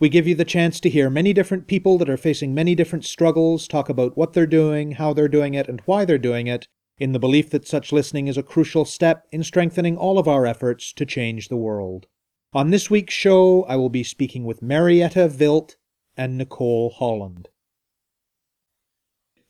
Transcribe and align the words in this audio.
We 0.00 0.08
give 0.08 0.26
you 0.26 0.34
the 0.34 0.46
chance 0.46 0.80
to 0.80 0.88
hear 0.88 1.10
many 1.10 1.34
different 1.34 1.66
people 1.66 1.98
that 1.98 2.08
are 2.08 2.16
facing 2.16 2.54
many 2.54 2.74
different 2.74 3.04
struggles 3.04 3.68
talk 3.68 3.90
about 3.90 4.16
what 4.16 4.32
they're 4.32 4.46
doing, 4.46 4.92
how 4.92 5.12
they're 5.12 5.28
doing 5.28 5.52
it, 5.52 5.68
and 5.68 5.82
why 5.84 6.06
they're 6.06 6.16
doing 6.16 6.46
it, 6.46 6.66
in 6.96 7.12
the 7.12 7.18
belief 7.18 7.50
that 7.50 7.68
such 7.68 7.92
listening 7.92 8.26
is 8.26 8.38
a 8.38 8.42
crucial 8.42 8.86
step 8.86 9.26
in 9.30 9.44
strengthening 9.44 9.98
all 9.98 10.18
of 10.18 10.26
our 10.26 10.46
efforts 10.46 10.94
to 10.94 11.04
change 11.04 11.48
the 11.48 11.56
world. 11.58 12.06
On 12.54 12.70
this 12.70 12.88
week's 12.88 13.12
show, 13.12 13.64
I 13.64 13.76
will 13.76 13.90
be 13.90 14.02
speaking 14.02 14.44
with 14.44 14.62
Marietta 14.62 15.28
Vilt 15.28 15.76
and 16.16 16.38
Nicole 16.38 16.88
Holland. 16.88 17.50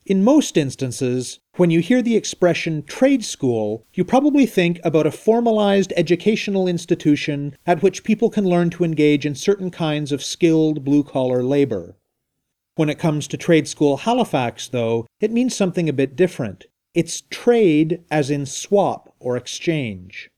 In 0.06 0.24
most 0.24 0.56
instances, 0.56 1.40
when 1.56 1.70
you 1.70 1.80
hear 1.80 2.00
the 2.00 2.16
expression 2.16 2.82
trade 2.84 3.22
school, 3.22 3.84
you 3.92 4.02
probably 4.02 4.46
think 4.46 4.80
about 4.82 5.06
a 5.06 5.10
formalized 5.10 5.92
educational 5.94 6.66
institution 6.66 7.54
at 7.66 7.82
which 7.82 8.02
people 8.02 8.30
can 8.30 8.46
learn 8.46 8.70
to 8.70 8.84
engage 8.84 9.26
in 9.26 9.34
certain 9.34 9.70
kinds 9.70 10.10
of 10.10 10.24
skilled 10.24 10.84
blue 10.84 11.04
collar 11.04 11.42
labor. 11.42 11.96
When 12.76 12.88
it 12.88 12.98
comes 12.98 13.28
to 13.28 13.36
Trade 13.36 13.68
School 13.68 13.98
Halifax, 13.98 14.68
though, 14.68 15.06
it 15.20 15.30
means 15.30 15.54
something 15.54 15.86
a 15.86 15.92
bit 15.92 16.16
different. 16.16 16.64
It's 16.94 17.22
trade 17.28 18.02
as 18.10 18.30
in 18.30 18.46
swap 18.46 19.14
or 19.20 19.36
exchange. 19.36 20.30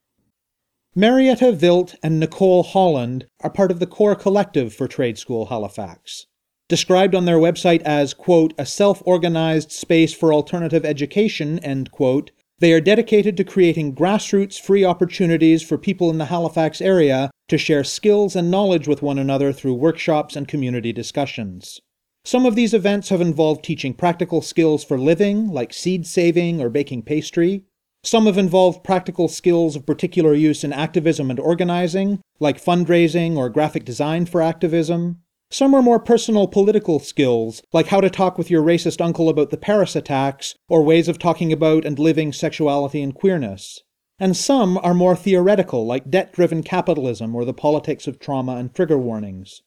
Marietta 0.97 1.53
Vilt 1.53 1.95
and 2.03 2.19
Nicole 2.19 2.65
Holland 2.65 3.27
are 3.43 3.49
part 3.49 3.71
of 3.71 3.79
the 3.79 3.87
core 3.87 4.17
collective 4.17 4.75
for 4.75 4.89
Trade 4.89 5.19
School 5.19 5.47
Halifax. 5.47 6.27
Described 6.73 7.15
on 7.15 7.27
their 7.27 7.37
website 7.37 7.83
as, 7.83 8.15
quote, 8.15 8.55
a 8.57 8.65
self 8.65 9.03
organized 9.05 9.71
space 9.71 10.15
for 10.15 10.33
alternative 10.33 10.87
education, 10.87 11.59
end 11.59 11.91
quote, 11.91 12.31
they 12.61 12.73
are 12.73 12.81
dedicated 12.81 13.37
to 13.37 13.45
creating 13.45 13.95
grassroots 13.95 14.59
free 14.59 14.83
opportunities 14.83 15.63
for 15.63 15.77
people 15.77 16.09
in 16.09 16.17
the 16.17 16.33
Halifax 16.33 16.81
area 16.81 17.31
to 17.49 17.59
share 17.59 17.85
skills 17.85 18.35
and 18.35 18.51
knowledge 18.51 18.89
with 18.89 19.03
one 19.03 19.19
another 19.19 19.53
through 19.53 19.75
workshops 19.75 20.35
and 20.35 20.49
community 20.49 20.95
discussions. 20.95 21.79
Some 22.25 22.47
of 22.47 22.55
these 22.55 22.73
events 22.73 23.11
have 23.11 23.21
involved 23.21 23.63
teaching 23.63 23.93
practical 23.93 24.41
skills 24.41 24.83
for 24.83 24.99
living, 24.99 25.49
like 25.49 25.75
seed 25.75 26.07
saving 26.07 26.59
or 26.59 26.71
baking 26.71 27.03
pastry. 27.03 27.65
Some 28.03 28.25
have 28.25 28.39
involved 28.39 28.83
practical 28.83 29.29
skills 29.29 29.77
of 29.77 29.85
particular 29.85 30.33
use 30.33 30.65
in 30.65 30.73
activism 30.73 31.29
and 31.29 31.39
organizing, 31.39 32.23
like 32.41 32.65
fundraising 32.65 33.37
or 33.37 33.51
graphic 33.51 33.85
design 33.85 34.25
for 34.25 34.41
activism. 34.41 35.19
Some 35.53 35.75
are 35.75 35.83
more 35.83 35.99
personal 35.99 36.49
political 36.49 36.99
skills, 36.99 37.63
like 37.75 37.89
how 37.89 38.01
to 38.01 38.09
talk 38.09 38.39
with 38.39 38.51
your 38.51 38.63
racist 38.63 39.03
uncle 39.03 39.29
about 39.29 39.51
the 39.51 39.59
Paris 39.59 39.95
attacks, 39.95 40.55
or 40.67 40.83
ways 40.83 41.09
of 41.09 41.19
talking 41.19 41.53
about 41.53 41.85
and 41.85 41.99
living 41.99 42.33
sexuality 42.33 43.03
and 43.03 43.15
queerness. 43.15 43.83
And 44.19 44.35
some 44.35 44.79
are 44.79 44.95
more 44.95 45.15
theoretical, 45.15 45.85
like 45.85 46.09
debt 46.09 46.33
driven 46.33 46.63
capitalism 46.63 47.35
or 47.35 47.45
the 47.45 47.53
politics 47.53 48.07
of 48.07 48.19
trauma 48.19 48.57
and 48.57 48.75
trigger 48.75 48.97
warnings. 48.97 49.61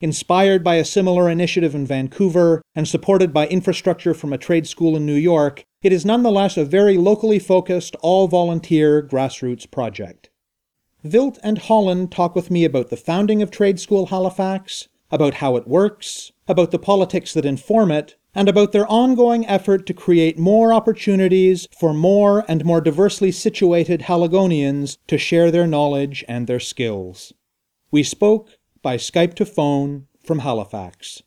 Inspired 0.00 0.62
by 0.62 0.76
a 0.76 0.84
similar 0.84 1.28
initiative 1.28 1.74
in 1.74 1.86
Vancouver 1.86 2.62
and 2.76 2.86
supported 2.86 3.32
by 3.32 3.48
infrastructure 3.48 4.14
from 4.14 4.32
a 4.32 4.38
trade 4.38 4.68
school 4.68 4.94
in 4.94 5.04
New 5.04 5.12
York, 5.12 5.64
it 5.82 5.92
is 5.92 6.04
nonetheless 6.04 6.56
a 6.56 6.64
very 6.64 6.96
locally 6.96 7.40
focused, 7.40 7.96
all 7.96 8.28
volunteer 8.28 9.02
grassroots 9.02 9.68
project. 9.68 10.30
Vilt 11.02 11.40
and 11.42 11.58
Holland 11.58 12.12
talk 12.12 12.36
with 12.36 12.48
me 12.48 12.64
about 12.64 12.90
the 12.90 12.96
founding 12.96 13.42
of 13.42 13.50
Trade 13.50 13.80
School 13.80 14.06
Halifax, 14.06 14.86
about 15.12 15.34
how 15.34 15.56
it 15.56 15.68
works, 15.68 16.32
about 16.48 16.70
the 16.70 16.78
politics 16.78 17.34
that 17.34 17.44
inform 17.44 17.92
it, 17.92 18.16
and 18.34 18.48
about 18.48 18.72
their 18.72 18.90
ongoing 18.90 19.46
effort 19.46 19.86
to 19.86 19.94
create 19.94 20.38
more 20.38 20.72
opportunities 20.72 21.68
for 21.78 21.92
more 21.92 22.44
and 22.48 22.64
more 22.64 22.80
diversely 22.80 23.30
situated 23.30 24.02
Haligonians 24.02 24.96
to 25.06 25.18
share 25.18 25.50
their 25.50 25.66
knowledge 25.66 26.24
and 26.26 26.46
their 26.46 26.58
skills. 26.58 27.32
We 27.90 28.02
spoke 28.02 28.48
by 28.80 28.96
Skype 28.96 29.34
to 29.34 29.44
phone 29.44 30.06
from 30.24 30.40
Halifax. 30.40 31.22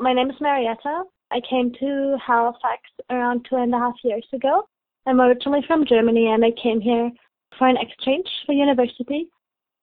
My 0.00 0.14
name 0.14 0.30
is 0.30 0.40
Marietta. 0.40 1.02
I 1.30 1.40
came 1.48 1.72
to 1.78 2.16
Halifax 2.26 2.80
around 3.10 3.46
two 3.48 3.56
and 3.56 3.74
a 3.74 3.78
half 3.78 3.94
years 4.02 4.26
ago. 4.32 4.66
I'm 5.06 5.20
originally 5.20 5.62
from 5.66 5.84
Germany 5.84 6.26
and 6.28 6.42
I 6.44 6.52
came 6.62 6.80
here 6.80 7.10
for 7.58 7.68
an 7.68 7.76
exchange 7.76 8.26
for 8.46 8.52
university. 8.52 9.28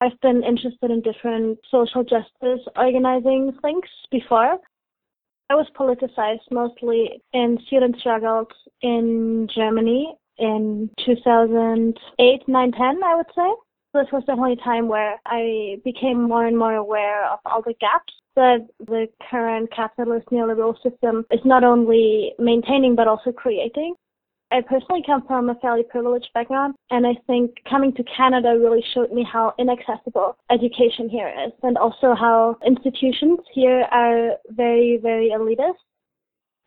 I've 0.02 0.20
been 0.22 0.44
interested 0.44 0.92
in 0.92 1.02
different 1.02 1.60
social 1.72 2.04
justice 2.04 2.66
organizing 2.76 3.54
things 3.62 3.86
before. 4.12 4.58
I 5.50 5.56
was 5.56 5.68
politicized 5.78 6.52
mostly 6.52 7.22
in 7.34 7.58
student 7.68 7.98
struggles 8.00 8.48
in 8.82 9.48
Germany 9.54 10.16
in 10.38 10.90
2008, 11.06 12.48
9, 12.48 12.72
10, 12.72 13.04
I 13.04 13.16
would 13.16 13.26
say. 13.36 13.54
This 13.94 14.08
was 14.12 14.24
definitely 14.26 14.54
a 14.54 14.64
time 14.64 14.90
where 14.90 15.18
I 15.26 15.80
became 15.86 16.24
more 16.24 16.46
and 16.46 16.58
more 16.58 16.76
aware 16.76 17.30
of 17.32 17.40
all 17.46 17.62
the 17.62 17.76
gaps 17.80 18.14
that 18.36 18.68
the 18.80 19.08
current 19.32 19.72
capitalist 19.72 20.28
neoliberal 20.28 20.76
system 20.84 21.26
is 21.32 21.40
not 21.46 21.64
only 21.64 22.34
maintaining 22.38 22.96
but 22.96 23.08
also 23.08 23.32
creating. 23.32 23.96
I 24.52 24.62
personally 24.62 25.02
come 25.06 25.26
from 25.26 25.50
a 25.50 25.56
fairly 25.56 25.84
privileged 25.84 26.30
background, 26.34 26.76
and 26.92 27.06
I 27.06 27.16
think 27.28 27.56
coming 27.70 27.94
to 27.94 28.04
Canada 28.04 28.58
really 28.60 28.84
showed 28.94 29.12
me 29.12 29.24
how 29.30 29.54
inaccessible 29.58 30.38
education 30.52 31.10
here 31.10 31.34
is, 31.46 31.52
and 31.64 31.78
also 31.78 32.14
how 32.14 32.58
institutions 32.66 33.40
here 33.54 33.86
are 33.92 34.34
very, 34.50 35.00
very 35.02 35.32
elitist. 35.36 35.74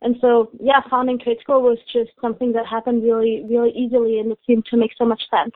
And 0.01 0.15
so, 0.21 0.49
yeah, 0.59 0.81
founding 0.89 1.19
trade 1.19 1.39
school 1.41 1.61
was 1.61 1.77
just 1.91 2.11
something 2.21 2.51
that 2.53 2.65
happened 2.65 3.03
really, 3.03 3.45
really 3.49 3.71
easily, 3.71 4.19
and 4.19 4.31
it 4.31 4.39
seemed 4.45 4.65
to 4.65 4.77
make 4.77 4.91
so 4.97 5.05
much 5.05 5.21
sense. 5.29 5.55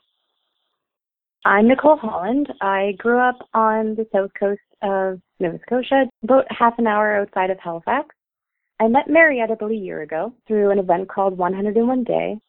I'm 1.45 1.67
Nicole 1.67 1.97
Holland. 1.97 2.51
I 2.61 2.93
grew 2.97 3.19
up 3.19 3.49
on 3.53 3.95
the 3.95 4.07
south 4.13 4.31
coast 4.39 4.61
of 4.81 5.19
Nova 5.39 5.59
Scotia, 5.65 6.05
about 6.23 6.45
half 6.49 6.79
an 6.79 6.87
hour 6.87 7.17
outside 7.17 7.49
of 7.49 7.59
Halifax. 7.59 8.15
I 8.79 8.87
met 8.87 9.09
Marietta 9.09 9.53
about 9.53 9.71
a 9.71 9.75
year 9.75 10.01
ago 10.01 10.33
through 10.47 10.71
an 10.71 10.79
event 10.79 11.07
called 11.07 11.37
101 11.37 12.03
Day. 12.03 12.39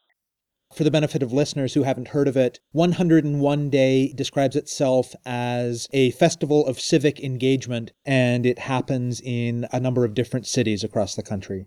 For 0.72 0.82
the 0.82 0.90
benefit 0.90 1.22
of 1.22 1.32
listeners 1.32 1.74
who 1.74 1.84
haven't 1.84 2.08
heard 2.08 2.26
of 2.26 2.36
it, 2.36 2.58
101 2.72 3.70
Day 3.70 4.12
describes 4.12 4.56
itself 4.56 5.14
as 5.24 5.86
a 5.92 6.10
festival 6.12 6.66
of 6.66 6.80
civic 6.80 7.20
engagement, 7.22 7.92
and 8.04 8.44
it 8.44 8.58
happens 8.58 9.20
in 9.20 9.66
a 9.72 9.78
number 9.78 10.04
of 10.04 10.14
different 10.14 10.46
cities 10.46 10.82
across 10.82 11.14
the 11.14 11.22
country. 11.22 11.66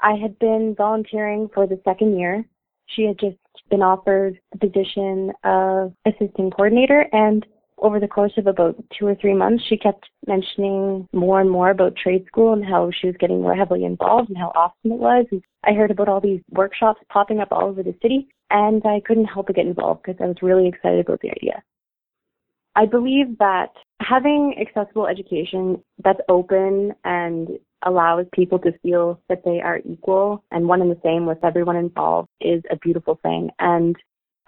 I 0.00 0.12
had 0.12 0.38
been 0.38 0.74
volunteering 0.76 1.48
for 1.52 1.66
the 1.66 1.80
second 1.84 2.18
year. 2.18 2.44
She 2.86 3.02
had 3.02 3.18
just 3.18 3.38
been 3.70 3.82
offered 3.82 4.38
the 4.52 4.58
position 4.58 5.32
of 5.42 5.94
assistant 6.04 6.54
coordinator 6.54 7.08
and 7.12 7.44
over 7.78 8.00
the 8.00 8.08
course 8.08 8.32
of 8.36 8.46
about 8.46 8.76
two 8.98 9.06
or 9.06 9.14
three 9.14 9.34
months, 9.34 9.64
she 9.68 9.76
kept 9.76 10.08
mentioning 10.26 11.06
more 11.12 11.40
and 11.40 11.50
more 11.50 11.70
about 11.70 11.96
trade 11.96 12.24
school 12.26 12.52
and 12.52 12.64
how 12.64 12.90
she 12.90 13.06
was 13.06 13.16
getting 13.18 13.42
more 13.42 13.54
heavily 13.54 13.84
involved 13.84 14.28
and 14.28 14.38
how 14.38 14.52
awesome 14.54 14.92
it 14.92 14.98
was. 14.98 15.26
And 15.30 15.42
I 15.64 15.72
heard 15.72 15.90
about 15.90 16.08
all 16.08 16.20
these 16.20 16.40
workshops 16.50 17.00
popping 17.10 17.40
up 17.40 17.48
all 17.50 17.64
over 17.64 17.82
the 17.82 17.94
city, 18.00 18.28
and 18.50 18.82
I 18.86 19.00
couldn't 19.04 19.26
help 19.26 19.46
but 19.46 19.56
get 19.56 19.66
involved 19.66 20.02
because 20.04 20.20
I 20.22 20.26
was 20.26 20.36
really 20.42 20.68
excited 20.68 21.00
about 21.00 21.20
the 21.20 21.30
idea. 21.30 21.62
I 22.74 22.84
believe 22.84 23.38
that 23.38 23.72
having 24.00 24.54
accessible 24.60 25.06
education 25.06 25.82
that's 26.04 26.20
open 26.28 26.94
and 27.04 27.48
allows 27.82 28.26
people 28.34 28.58
to 28.58 28.72
feel 28.82 29.20
that 29.28 29.42
they 29.44 29.60
are 29.60 29.80
equal 29.84 30.44
and 30.50 30.68
one 30.68 30.82
and 30.82 30.90
the 30.90 31.00
same 31.02 31.24
with 31.24 31.42
everyone 31.42 31.76
involved 31.76 32.28
is 32.40 32.62
a 32.70 32.76
beautiful 32.76 33.18
thing. 33.22 33.50
And 33.58 33.96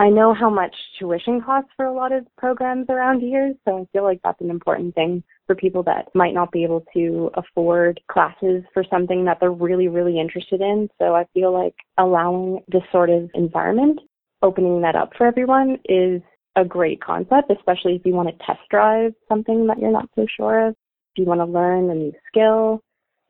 I 0.01 0.11
know 0.11 0.33
how 0.33 0.49
much 0.49 0.75
tuition 0.99 1.41
costs 1.41 1.71
for 1.77 1.87
a 1.87 1.93
lot 1.93 2.13
of 2.13 2.25
programs 2.37 2.87
around 2.89 3.21
here, 3.21 3.53
so 3.65 3.83
I 3.83 3.87
feel 3.93 4.05
like 4.05 4.21
that's 4.23 4.41
an 4.41 4.51
important 4.51 4.95
thing 4.95 5.25
for 5.49 5.57
people 5.57 5.83
that 5.85 6.07
might 6.15 6.35
not 6.35 6.53
be 6.53 6.63
able 6.63 6.85
to 6.95 7.31
afford 7.35 8.01
classes 8.09 8.63
for 8.73 8.85
something 8.89 9.25
that 9.25 9.39
they're 9.41 9.51
really, 9.51 9.89
really 9.89 10.21
interested 10.21 10.61
in. 10.61 10.89
So 11.01 11.17
I 11.17 11.27
feel 11.35 11.53
like 11.53 11.75
allowing 11.99 12.61
this 12.69 12.85
sort 12.93 13.11
of 13.11 13.29
environment, 13.35 13.99
opening 14.41 14.81
that 14.83 14.95
up 14.95 15.11
for 15.19 15.27
everyone 15.27 15.79
is 15.89 16.23
a 16.55 16.65
great 16.65 17.01
concept, 17.01 17.51
especially 17.51 17.97
if 17.97 18.03
you 18.05 18.15
want 18.15 18.29
to 18.29 18.47
test 18.47 18.61
drive 18.71 19.13
something 19.29 19.67
that 19.67 19.81
you're 19.81 19.91
not 19.91 20.09
so 20.15 20.27
sure 20.37 20.69
of. 20.69 20.75
If 21.17 21.23
you 21.23 21.25
want 21.25 21.41
to 21.41 21.45
learn 21.45 21.91
a 21.91 21.95
new 21.95 22.13
skill, 22.29 22.81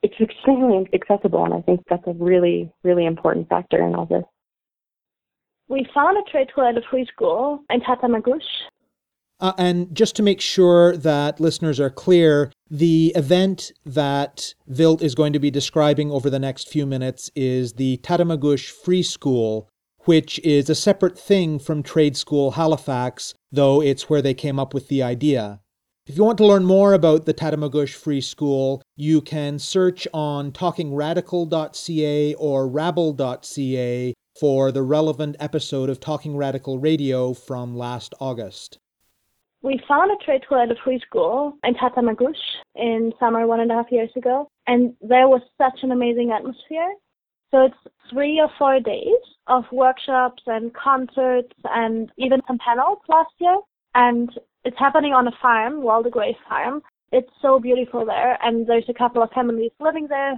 it's 0.02 0.14
extremely 0.20 0.86
accessible, 0.92 1.46
and 1.46 1.54
I 1.54 1.62
think 1.62 1.80
that's 1.88 2.06
a 2.06 2.12
really, 2.12 2.70
really 2.84 3.06
important 3.06 3.48
factor 3.48 3.86
in 3.86 3.94
all 3.94 4.04
this. 4.04 4.24
We 5.68 5.86
found 5.94 6.16
a 6.16 6.30
trade 6.30 6.48
school 6.50 6.64
at 6.64 6.76
a 6.76 6.82
free 6.90 7.06
school 7.06 7.62
in 7.70 7.80
Tatamagouche. 7.80 8.42
Uh, 9.40 9.52
and 9.56 9.94
just 9.94 10.16
to 10.16 10.22
make 10.22 10.40
sure 10.40 10.96
that 10.96 11.38
listeners 11.38 11.78
are 11.78 11.90
clear, 11.90 12.50
the 12.70 13.12
event 13.14 13.72
that 13.84 14.54
Vilt 14.66 15.02
is 15.02 15.14
going 15.14 15.32
to 15.32 15.38
be 15.38 15.50
describing 15.50 16.10
over 16.10 16.28
the 16.28 16.40
next 16.40 16.68
few 16.68 16.86
minutes 16.86 17.30
is 17.36 17.74
the 17.74 17.98
Tatamagouche 17.98 18.68
Free 18.68 19.02
School, 19.02 19.68
which 20.06 20.40
is 20.40 20.68
a 20.68 20.74
separate 20.74 21.18
thing 21.18 21.58
from 21.58 21.82
Trade 21.82 22.16
School 22.16 22.52
Halifax, 22.52 23.34
though 23.52 23.80
it's 23.80 24.10
where 24.10 24.22
they 24.22 24.34
came 24.34 24.58
up 24.58 24.74
with 24.74 24.88
the 24.88 25.02
idea. 25.02 25.60
If 26.06 26.16
you 26.16 26.24
want 26.24 26.38
to 26.38 26.46
learn 26.46 26.64
more 26.64 26.94
about 26.94 27.26
the 27.26 27.34
Tatamagouche 27.34 27.94
Free 27.94 28.22
School, 28.22 28.82
you 28.96 29.20
can 29.20 29.58
search 29.58 30.08
on 30.12 30.50
talkingradical.ca 30.50 32.34
or 32.34 32.66
rabble.ca 32.66 34.14
for 34.40 34.70
the 34.70 34.82
relevant 34.82 35.36
episode 35.40 35.90
of 35.90 35.98
Talking 35.98 36.36
Radical 36.36 36.78
Radio 36.78 37.34
from 37.34 37.76
last 37.76 38.14
August. 38.20 38.78
We 39.62 39.80
found 39.88 40.10
a 40.10 40.24
trade 40.24 40.42
school 40.44 40.58
at 40.58 40.70
a 40.70 40.76
free 40.84 41.00
school 41.00 41.58
in 41.64 41.74
Tatamagouche 41.74 42.36
in 42.76 43.12
summer 43.18 43.46
one 43.46 43.60
and 43.60 43.72
a 43.72 43.74
half 43.74 43.90
years 43.90 44.10
ago, 44.16 44.48
and 44.66 44.94
there 45.00 45.28
was 45.28 45.42
such 45.58 45.80
an 45.82 45.90
amazing 45.90 46.30
atmosphere. 46.30 46.94
So 47.50 47.64
it's 47.64 47.94
three 48.10 48.38
or 48.40 48.48
four 48.58 48.78
days 48.78 49.22
of 49.48 49.64
workshops 49.72 50.42
and 50.46 50.72
concerts 50.74 51.52
and 51.64 52.10
even 52.18 52.40
some 52.46 52.58
panels 52.58 52.98
last 53.08 53.32
year. 53.38 53.58
And 53.94 54.30
it's 54.64 54.78
happening 54.78 55.14
on 55.14 55.26
a 55.26 55.32
farm, 55.42 55.82
Walder 55.82 56.10
Farm. 56.48 56.82
It's 57.10 57.30
so 57.40 57.58
beautiful 57.58 58.04
there, 58.04 58.38
and 58.42 58.66
there's 58.66 58.88
a 58.88 58.94
couple 58.94 59.22
of 59.22 59.30
families 59.30 59.72
living 59.80 60.06
there. 60.08 60.34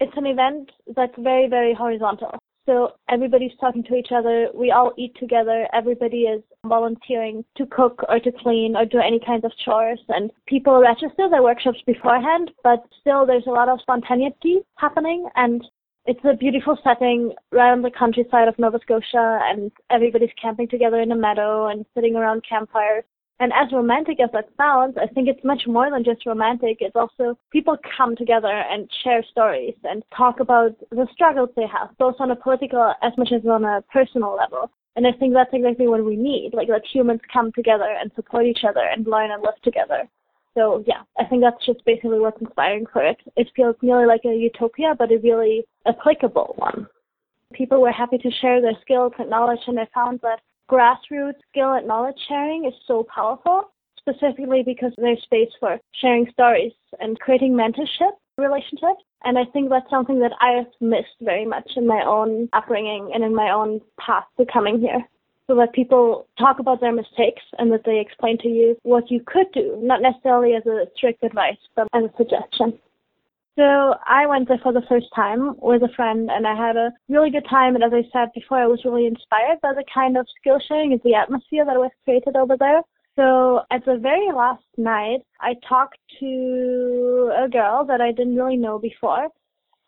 It's 0.00 0.16
an 0.16 0.26
event 0.26 0.70
that's 0.96 1.14
very, 1.18 1.46
very 1.46 1.74
horizontal. 1.74 2.38
So 2.66 2.92
everybody's 3.08 3.56
talking 3.60 3.82
to 3.84 3.94
each 3.94 4.12
other. 4.14 4.48
We 4.54 4.70
all 4.70 4.92
eat 4.96 5.16
together. 5.18 5.66
Everybody 5.72 6.22
is 6.22 6.42
volunteering 6.64 7.44
to 7.56 7.66
cook 7.66 8.04
or 8.08 8.20
to 8.20 8.32
clean 8.32 8.76
or 8.76 8.84
do 8.84 8.98
any 8.98 9.18
kinds 9.18 9.44
of 9.44 9.52
chores. 9.64 10.00
And 10.08 10.30
people 10.46 10.80
register 10.80 11.28
their 11.28 11.42
workshops 11.42 11.80
beforehand, 11.86 12.50
but 12.62 12.84
still 13.00 13.26
there's 13.26 13.46
a 13.46 13.50
lot 13.50 13.68
of 13.68 13.80
spontaneity 13.80 14.60
happening. 14.76 15.28
And 15.36 15.64
it's 16.06 16.24
a 16.24 16.36
beautiful 16.36 16.78
setting 16.84 17.32
right 17.50 17.72
on 17.72 17.82
the 17.82 17.90
countryside 17.90 18.48
of 18.48 18.58
Nova 18.58 18.78
Scotia. 18.82 19.40
And 19.42 19.72
everybody's 19.90 20.30
camping 20.40 20.68
together 20.68 21.00
in 21.00 21.12
a 21.12 21.16
meadow 21.16 21.68
and 21.68 21.84
sitting 21.94 22.14
around 22.14 22.44
campfires. 22.48 23.04
And 23.40 23.52
as 23.54 23.72
romantic 23.72 24.20
as 24.20 24.28
that 24.34 24.50
sounds, 24.58 24.96
I 25.00 25.06
think 25.06 25.26
it's 25.26 25.42
much 25.42 25.62
more 25.66 25.90
than 25.90 26.04
just 26.04 26.26
romantic. 26.26 26.76
It's 26.80 26.94
also 26.94 27.38
people 27.50 27.76
come 27.96 28.14
together 28.14 28.48
and 28.48 28.88
share 29.02 29.24
stories 29.30 29.74
and 29.84 30.02
talk 30.14 30.40
about 30.40 30.76
the 30.90 31.08
struggles 31.14 31.48
they 31.56 31.66
have, 31.66 31.96
both 31.98 32.16
on 32.20 32.30
a 32.30 32.36
political 32.36 32.94
as 33.02 33.12
much 33.16 33.32
as 33.32 33.40
on 33.46 33.64
a 33.64 33.82
personal 33.90 34.36
level. 34.36 34.70
And 34.94 35.06
I 35.06 35.12
think 35.12 35.32
that's 35.32 35.54
exactly 35.54 35.88
what 35.88 36.04
we 36.04 36.16
need, 36.16 36.50
like 36.52 36.68
that 36.68 36.82
humans 36.92 37.22
come 37.32 37.50
together 37.52 37.96
and 37.98 38.12
support 38.14 38.44
each 38.44 38.64
other 38.68 38.82
and 38.82 39.06
learn 39.06 39.30
and 39.30 39.42
live 39.42 39.60
together. 39.64 40.06
So 40.54 40.84
yeah, 40.86 41.02
I 41.18 41.24
think 41.24 41.42
that's 41.42 41.64
just 41.64 41.82
basically 41.86 42.18
what's 42.18 42.40
inspiring 42.42 42.84
for 42.92 43.02
it. 43.02 43.16
It 43.36 43.48
feels 43.56 43.76
nearly 43.80 44.04
like 44.04 44.22
a 44.26 44.36
utopia, 44.36 44.94
but 44.98 45.12
a 45.12 45.18
really 45.18 45.64
applicable 45.86 46.54
one. 46.58 46.86
People 47.54 47.80
were 47.80 47.92
happy 47.92 48.18
to 48.18 48.30
share 48.42 48.60
their 48.60 48.76
skills 48.82 49.12
and 49.18 49.30
knowledge, 49.30 49.60
and 49.66 49.80
I 49.80 49.88
found 49.94 50.20
that 50.22 50.40
grassroots 50.70 51.40
skill 51.50 51.72
and 51.72 51.86
knowledge 51.86 52.18
sharing 52.28 52.64
is 52.64 52.74
so 52.86 53.04
powerful, 53.14 53.72
specifically 53.98 54.62
because 54.64 54.92
there's 54.96 55.22
space 55.22 55.50
for 55.58 55.78
sharing 56.00 56.30
stories 56.32 56.72
and 57.00 57.18
creating 57.18 57.52
mentorship 57.52 58.12
relationships. 58.38 59.02
And 59.24 59.38
I 59.38 59.44
think 59.52 59.68
that's 59.68 59.90
something 59.90 60.20
that 60.20 60.32
I 60.40 60.52
have 60.52 60.72
missed 60.80 61.18
very 61.20 61.44
much 61.44 61.72
in 61.76 61.86
my 61.86 62.02
own 62.06 62.48
upbringing 62.52 63.10
and 63.12 63.22
in 63.24 63.34
my 63.34 63.50
own 63.50 63.80
path 63.98 64.24
to 64.38 64.46
coming 64.50 64.80
here. 64.80 65.04
So 65.46 65.56
that 65.56 65.72
people 65.72 66.28
talk 66.38 66.60
about 66.60 66.80
their 66.80 66.92
mistakes 66.92 67.42
and 67.58 67.72
that 67.72 67.82
they 67.84 67.98
explain 67.98 68.38
to 68.38 68.48
you 68.48 68.76
what 68.84 69.10
you 69.10 69.20
could 69.26 69.50
do, 69.52 69.76
not 69.82 70.00
necessarily 70.00 70.54
as 70.54 70.64
a 70.64 70.86
strict 70.96 71.24
advice, 71.24 71.58
but 71.74 71.88
as 71.92 72.04
a 72.04 72.16
suggestion. 72.16 72.78
So 73.60 73.94
I 74.06 74.24
went 74.24 74.48
there 74.48 74.56
for 74.62 74.72
the 74.72 74.86
first 74.88 75.08
time 75.14 75.54
with 75.60 75.82
a 75.82 75.94
friend 75.94 76.30
and 76.32 76.46
I 76.46 76.56
had 76.56 76.78
a 76.78 76.92
really 77.10 77.28
good 77.28 77.44
time. 77.46 77.74
And 77.74 77.84
as 77.84 77.92
I 77.92 78.08
said 78.10 78.30
before, 78.34 78.56
I 78.56 78.66
was 78.66 78.80
really 78.86 79.04
inspired 79.04 79.60
by 79.60 79.74
the 79.74 79.84
kind 79.92 80.16
of 80.16 80.26
skill 80.40 80.58
sharing 80.66 80.92
and 80.92 81.00
the 81.04 81.14
atmosphere 81.14 81.66
that 81.66 81.76
was 81.76 81.90
created 82.04 82.36
over 82.36 82.56
there. 82.58 82.80
So 83.16 83.60
at 83.70 83.84
the 83.84 83.98
very 83.98 84.32
last 84.34 84.64
night, 84.78 85.18
I 85.42 85.56
talked 85.68 85.98
to 86.20 87.32
a 87.36 87.50
girl 87.50 87.84
that 87.84 88.00
I 88.00 88.12
didn't 88.12 88.36
really 88.36 88.56
know 88.56 88.78
before. 88.78 89.28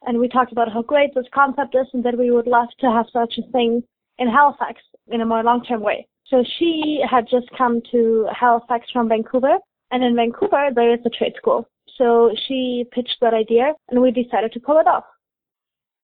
And 0.03 0.19
we 0.19 0.29
talked 0.29 0.53
about 0.53 0.71
how 0.71 0.83
great 0.83 1.15
this 1.15 1.33
concept 1.33 1.75
is 1.75 1.87
and 1.95 2.05
that 2.05 2.19
we 2.19 2.31
would 2.31 2.47
love 2.47 2.69
to 2.81 2.91
have 2.91 3.07
such 3.11 3.39
a 3.39 3.51
thing 3.53 3.83
in 4.19 4.29
Halifax 4.29 4.83
in 5.07 5.23
a 5.23 5.27
more 5.27 5.43
long-term 5.43 5.81
way. 5.81 6.07
So 6.27 6.45
she 6.59 7.01
had 7.11 7.25
just 7.27 7.49
come 7.57 7.81
to 7.91 8.29
Halifax 8.39 8.91
from 8.93 9.09
Vancouver. 9.09 9.57
And 9.91 10.05
in 10.05 10.15
Vancouver, 10.15 10.69
there 10.75 10.93
is 10.93 11.01
a 11.07 11.11
trade 11.11 11.37
school. 11.39 11.67
So 11.99 12.31
she 12.47 12.85
pitched 12.93 13.17
that 13.21 13.35
idea 13.35 13.75
and 13.89 14.01
we 14.01 14.11
decided 14.11 14.53
to 14.53 14.61
pull 14.61 14.79
it 14.79 14.87
off. 14.87 15.05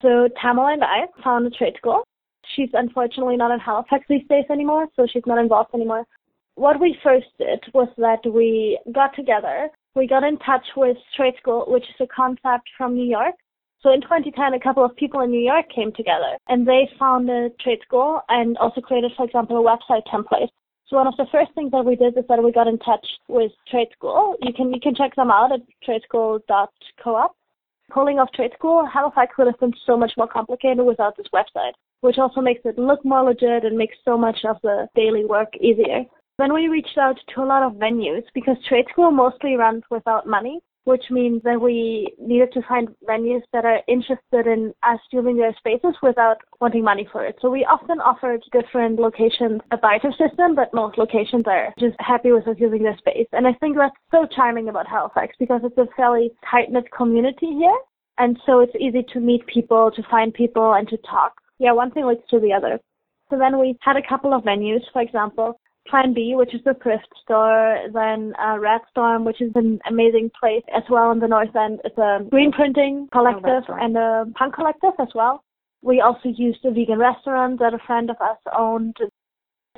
So 0.03 0.29
Tamala 0.41 0.73
and 0.73 0.85
I 0.85 1.07
found 1.25 1.47
a 1.47 1.51
trade 1.51 1.75
school. 1.77 2.05
She's 2.55 2.71
unfortunately 2.73 3.37
not 3.37 3.51
in 3.51 3.61
Halifax 3.61 4.05
these 4.09 4.27
days 4.29 4.45
anymore, 4.51 4.87
so 4.97 5.07
she's 5.11 5.27
not 5.27 5.39
involved 5.39 5.75
anymore. 5.75 6.05
What 6.55 6.81
we 6.81 6.97
first 7.03 7.27
did 7.39 7.63
was 7.75 7.89
that 7.99 8.21
we 8.25 8.79
got 8.93 9.15
together. 9.15 9.69
We 9.95 10.07
got 10.07 10.25
in 10.25 10.39
touch 10.39 10.65
with 10.77 10.97
Trade 11.17 11.35
School, 11.41 11.65
which 11.69 11.85
is 11.85 11.97
a 12.01 12.07
concept 12.07 12.69
from 12.77 12.95
New 12.95 13.05
York. 13.05 13.35
So 13.81 13.93
in 13.93 14.01
2010, 14.01 14.55
a 14.55 14.61
couple 14.61 14.85
of 14.85 14.97
people 14.97 15.21
in 15.21 15.31
New 15.31 15.45
York 15.45 15.67
came 15.73 15.93
together 15.93 16.37
and 16.49 16.67
they 16.67 16.89
founded 16.99 17.59
Trade 17.61 17.79
School 17.85 18.21
and 18.29 18.57
also 18.59 18.81
created, 18.81 19.13
for 19.17 19.25
example, 19.25 19.57
a 19.59 19.63
website 19.63 20.03
template 20.13 20.49
so 20.89 20.97
one 20.97 21.07
of 21.07 21.17
the 21.19 21.27
first 21.31 21.53
things 21.55 21.71
that 21.73 21.85
we 21.85 21.97
did 21.97 22.17
is 22.17 22.25
that 22.29 22.43
we 22.43 22.51
got 22.51 22.67
in 22.67 22.79
touch 22.79 23.07
with 23.29 23.53
Trade 23.71 23.89
School. 23.93 24.37
You 24.41 24.55
can 24.55 24.73
you 24.73 24.81
can 24.81 24.95
check 24.95 25.15
them 25.17 25.31
out 25.31 25.53
at 25.53 25.61
tradeschool.coop. 25.87 27.31
Pulling 27.91 28.19
off 28.19 28.33
Trade 28.33 28.53
School, 28.55 28.87
Halifax 28.87 29.37
would 29.39 29.47
have 29.47 29.61
been 29.61 29.73
so 29.87 29.97
much 29.97 30.13
more 30.17 30.29
complicated 30.29 30.85
without 30.85 31.17
this 31.17 31.27
website, 31.33 31.73
which 32.01 32.19
also 32.19 32.41
makes 32.41 32.61
it 32.65 32.79
look 32.79 33.05
more 33.05 33.23
legit 33.23 33.65
and 33.65 33.77
makes 33.77 33.97
so 34.05 34.17
much 34.17 34.39
of 34.45 34.57
the 34.63 34.89
daily 34.95 35.25
work 35.25 35.55
easier. 35.61 36.05
Then 36.39 36.55
we 36.55 36.69
reached 36.69 36.97
out 36.99 37.19
to 37.35 37.43
a 37.43 37.47
lot 37.47 37.63
of 37.63 37.75
venues 37.75 38.23
because 38.35 38.57
Trade 38.69 38.87
School 38.93 39.11
mostly 39.11 39.57
runs 39.57 39.83
without 39.91 40.27
money 40.27 40.61
which 40.89 41.11
means 41.11 41.43
that 41.43 41.61
we 41.61 42.15
needed 42.19 42.51
to 42.51 42.63
find 42.67 42.89
venues 43.07 43.43
that 43.53 43.67
are 43.67 43.81
interested 43.89 44.47
in 44.47 44.73
us 44.83 44.99
using 45.13 45.37
their 45.37 45.55
spaces 45.59 45.95
without 46.03 46.39
wanting 46.63 46.83
money 46.83 47.07
for 47.13 47.27
it. 47.27 47.37
So 47.43 47.51
we 47.51 47.67
often 47.67 48.01
offered 48.01 48.43
different 48.53 48.99
locations 48.99 49.61
a 49.71 49.77
barter 49.77 50.13
system, 50.13 50.55
but 50.55 50.73
most 50.73 50.97
locations 50.97 51.45
are 51.47 51.75
just 51.79 51.95
happy 51.99 52.33
with 52.33 52.49
us 52.49 52.57
using 52.59 52.83
their 52.83 52.97
space. 52.97 53.29
And 53.33 53.47
I 53.47 53.53
think 53.61 53.77
that's 53.77 53.95
so 54.11 54.27
charming 54.35 54.71
about 54.71 54.89
Halifax 54.89 55.37
because 55.39 55.61
it's 55.63 55.77
a 55.77 55.87
fairly 55.95 56.31
tight-knit 56.51 56.91
community 56.91 57.53
here. 57.53 57.79
And 58.17 58.39
so 58.47 58.61
it's 58.61 58.75
easy 58.81 59.05
to 59.13 59.21
meet 59.21 59.47
people, 59.47 59.91
to 59.95 60.03
find 60.11 60.33
people, 60.33 60.73
and 60.73 60.89
to 60.89 60.97
talk. 60.99 61.35
Yeah, 61.59 61.73
one 61.73 61.91
thing 61.91 62.07
leads 62.07 62.27
to 62.31 62.41
the 62.41 62.55
other. 62.55 62.81
So 63.29 63.37
then 63.39 63.59
we 63.59 63.77
had 63.83 63.99
a 63.99 64.09
couple 64.09 64.33
of 64.33 64.43
venues, 64.43 64.81
for 64.91 65.03
example, 65.03 65.61
Plan 65.89 66.13
B, 66.15 66.35
which 66.37 66.55
is 66.55 66.61
the 66.65 66.75
thrift 66.83 67.09
store, 67.23 67.79
then 67.93 68.35
uh, 68.39 68.59
Red 68.59 68.81
Storm, 68.91 69.25
which 69.25 69.41
is 69.41 69.53
an 69.55 69.81
amazing 69.89 70.31
place 70.39 70.63
as 70.75 70.83
well 70.91 71.11
in 71.11 71.19
the 71.19 71.29
north 71.29 71.55
end. 71.57 71.81
It's 71.85 71.99
a 71.99 72.21
green 72.31 72.53
printing 72.53 73.09
collective 73.13 73.65
oh, 73.69 73.77
and 73.81 73.97
a 73.97 74.25
punk 74.35 74.55
collective 74.55 74.93
as 74.99 75.09
well. 75.15 75.45
We 75.83 76.01
also 76.01 76.29
used 76.29 76.65
a 76.65 76.71
vegan 76.71 76.99
restaurant 76.99 77.59
that 77.61 77.75
a 77.75 77.79
friend 77.87 78.11
of 78.11 78.17
us 78.21 78.39
owned. 78.57 78.97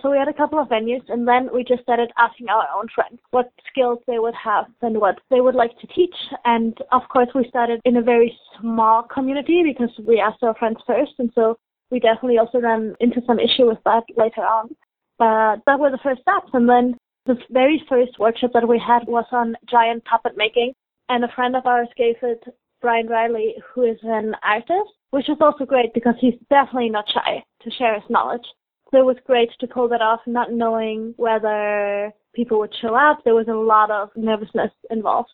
So 0.02 0.11
we 0.11 0.17
had 0.17 0.29
a 0.29 0.33
couple 0.33 0.59
of 0.59 0.69
venues 0.69 1.02
and 1.09 1.29
then 1.29 1.50
we 1.52 1.62
just 1.62 1.83
started 1.83 2.11
asking 2.17 2.49
our 2.49 2.67
own 2.75 2.87
friends 2.95 3.21
what 3.33 3.52
skills 3.71 3.99
they 4.07 4.19
would 4.19 4.35
have 4.35 4.64
and 4.81 4.99
what 4.99 5.19
they 5.31 5.43
would 5.43 5.55
like 5.55 5.79
to 5.81 5.87
teach. 5.88 6.14
And 6.45 6.76
of 6.90 7.02
course 7.12 7.29
we 7.35 7.47
started 7.49 7.81
in 7.85 7.99
a 7.99 8.02
very 8.02 8.35
small 8.59 9.02
community 9.02 9.62
because 9.62 9.90
we 10.07 10.19
asked 10.19 10.43
our 10.43 10.55
friends 10.55 10.79
first 10.87 11.12
and 11.19 11.31
so 11.35 11.59
we 11.90 11.99
definitely 11.99 12.38
also 12.38 12.61
ran 12.61 12.95
into 13.00 13.21
some 13.26 13.38
issue 13.38 13.67
with 13.67 13.79
that 13.85 14.05
later 14.17 14.43
on. 14.43 14.75
But 15.21 15.61
that 15.67 15.79
were 15.79 15.91
the 15.91 15.99
first 16.03 16.23
steps. 16.23 16.50
And 16.55 16.67
then 16.69 16.97
the 17.27 17.37
very 17.50 17.81
first 17.89 18.19
workshop 18.19 18.53
that 18.55 18.67
we 18.67 18.79
had 18.85 19.07
was 19.07 19.27
on 19.31 19.55
giant 19.71 20.05
puppet 20.07 20.33
making. 20.37 20.73
And 21.11 21.23
a 21.23 21.33
friend 21.37 21.55
of 21.55 21.67
ours 21.67 21.89
gave 21.97 22.17
it, 22.23 22.43
Brian 22.81 23.07
Riley, 23.07 23.57
who 23.75 23.83
is 23.83 23.99
an 24.03 24.35
artist, 24.43 24.91
which 25.11 25.27
was 25.29 25.37
also 25.43 25.67
great 25.67 25.93
because 25.93 26.15
he's 26.19 26.39
definitely 26.49 26.89
not 26.89 27.05
shy 27.12 27.45
to 27.62 27.71
share 27.71 27.95
his 27.95 28.09
knowledge. 28.09 28.47
So 28.91 28.99
it 28.99 29.05
was 29.05 29.19
great 29.27 29.50
to 29.61 29.67
pull 29.67 29.89
that 29.89 30.00
off, 30.00 30.21
not 30.27 30.53
knowing 30.53 31.12
whether 31.19 32.11
people 32.35 32.59
would 32.61 32.75
show 32.81 32.95
up. 32.95 33.21
There 33.23 33.35
was 33.35 33.49
a 33.49 33.53
lot 33.53 33.91
of 33.91 34.09
nervousness 34.17 34.73
involved. 34.91 35.29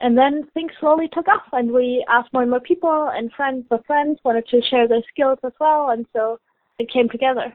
And 0.00 0.16
then 0.16 0.46
things 0.54 0.72
slowly 0.78 1.08
took 1.12 1.26
off, 1.26 1.42
and 1.52 1.72
we 1.72 2.04
asked 2.08 2.32
more 2.32 2.42
and 2.42 2.50
more 2.50 2.60
people, 2.60 3.10
and 3.12 3.32
friends 3.32 3.66
of 3.70 3.84
friends 3.86 4.20
wanted 4.24 4.46
to 4.48 4.62
share 4.70 4.86
their 4.86 5.02
skills 5.08 5.38
as 5.44 5.52
well, 5.58 5.90
and 5.90 6.06
so 6.12 6.38
it 6.78 6.92
came 6.92 7.08
together. 7.08 7.52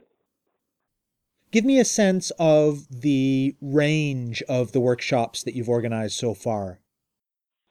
Give 1.51 1.65
me 1.65 1.79
a 1.79 1.85
sense 1.85 2.31
of 2.39 2.87
the 2.91 3.55
range 3.61 4.43
of 4.47 4.71
the 4.71 4.79
workshops 4.79 5.43
that 5.43 5.55
you've 5.55 5.69
organized 5.69 6.13
so 6.13 6.33
far. 6.33 6.79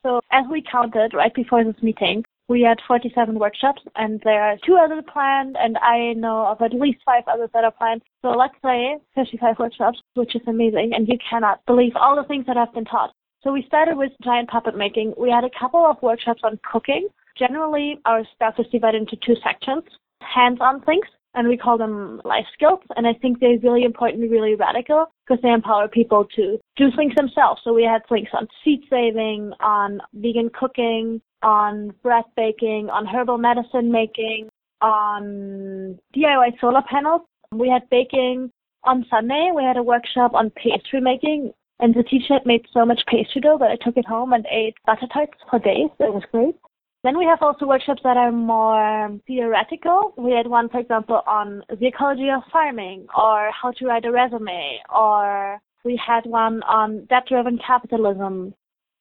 So, 0.05 0.21
as 0.31 0.45
we 0.51 0.61
counted 0.61 1.13
right 1.13 1.33
before 1.33 1.63
this 1.63 1.81
meeting, 1.81 2.23
We 2.49 2.63
had 2.63 2.79
47 2.87 3.37
workshops 3.37 3.83
and 3.95 4.19
there 4.23 4.41
are 4.41 4.57
two 4.65 4.75
others 4.75 5.03
planned 5.13 5.55
and 5.59 5.77
I 5.77 6.13
know 6.13 6.47
of 6.47 6.59
at 6.63 6.73
least 6.73 6.97
five 7.05 7.23
others 7.27 7.51
that 7.53 7.63
are 7.63 7.71
planned. 7.71 8.01
So 8.23 8.29
let's 8.29 8.55
say 8.65 8.97
55 9.13 9.59
workshops, 9.59 9.99
which 10.15 10.35
is 10.35 10.41
amazing 10.47 10.93
and 10.95 11.07
you 11.07 11.19
cannot 11.29 11.63
believe 11.67 11.93
all 11.95 12.15
the 12.15 12.27
things 12.27 12.47
that 12.47 12.57
have 12.57 12.73
been 12.73 12.85
taught. 12.85 13.13
So 13.43 13.53
we 13.53 13.61
started 13.67 13.97
with 13.97 14.11
giant 14.23 14.49
puppet 14.49 14.75
making. 14.75 15.13
We 15.15 15.29
had 15.29 15.43
a 15.43 15.59
couple 15.59 15.85
of 15.85 16.01
workshops 16.01 16.41
on 16.43 16.59
cooking. 16.69 17.07
Generally, 17.37 17.99
our 18.05 18.23
stuff 18.33 18.55
is 18.57 18.65
divided 18.71 19.01
into 19.01 19.17
two 19.23 19.35
sections, 19.43 19.83
hands-on 20.19 20.81
things 20.81 21.05
and 21.33 21.47
we 21.47 21.57
call 21.57 21.77
them 21.77 22.21
life 22.25 22.45
skills. 22.53 22.79
And 22.95 23.05
I 23.07 23.13
think 23.13 23.39
they're 23.39 23.59
really 23.61 23.83
important, 23.83 24.23
and 24.23 24.31
really 24.31 24.55
radical 24.55 25.05
because 25.27 25.41
they 25.41 25.51
empower 25.51 25.87
people 25.87 26.25
to 26.35 26.57
do 26.75 26.87
things 26.95 27.13
themselves. 27.15 27.61
So 27.63 27.73
we 27.73 27.83
had 27.83 28.01
things 28.07 28.29
on 28.33 28.47
seed 28.63 28.81
saving, 28.89 29.53
on 29.59 30.01
vegan 30.13 30.49
cooking, 30.49 31.21
on 31.43 31.93
bread 32.03 32.25
baking, 32.35 32.89
on 32.89 33.05
herbal 33.05 33.37
medicine 33.37 33.91
making, 33.91 34.49
on 34.81 35.99
DIY 36.15 36.59
solar 36.59 36.81
panels. 36.89 37.21
We 37.51 37.69
had 37.69 37.89
baking 37.89 38.51
on 38.83 39.05
Sunday. 39.09 39.51
We 39.55 39.63
had 39.63 39.77
a 39.77 39.83
workshop 39.83 40.33
on 40.33 40.51
pastry 40.51 41.01
making. 41.01 41.51
And 41.81 41.95
the 41.95 42.03
teacher 42.03 42.33
had 42.33 42.45
made 42.45 42.65
so 42.73 42.85
much 42.85 43.01
pastry 43.07 43.39
dough 43.41 43.57
that 43.59 43.71
I 43.71 43.77
took 43.81 43.95
it 43.95 44.05
home 44.05 44.33
and 44.33 44.45
ate 44.51 44.75
butter 44.85 45.07
tarts 45.13 45.37
for 45.49 45.59
days. 45.59 45.89
It 45.99 46.13
was 46.13 46.23
great. 46.31 46.55
Then 47.03 47.17
we 47.17 47.23
have 47.25 47.41
also 47.41 47.65
workshops 47.65 48.01
that 48.03 48.17
are 48.17 48.31
more 48.31 49.05
um, 49.05 49.21
theoretical. 49.25 50.13
We 50.17 50.33
had 50.33 50.47
one, 50.47 50.67
for 50.67 50.79
example, 50.79 51.21
on 51.25 51.63
the 51.69 51.87
ecology 51.87 52.29
of 52.29 52.43
farming 52.51 53.07
or 53.17 53.51
how 53.51 53.71
to 53.71 53.85
write 53.85 54.03
a 54.03 54.11
resume, 54.11 54.79
or 54.93 55.59
we 55.85 55.99
had 56.05 56.25
one 56.25 56.61
on 56.63 57.05
debt-driven 57.05 57.59
capitalism, 57.65 58.53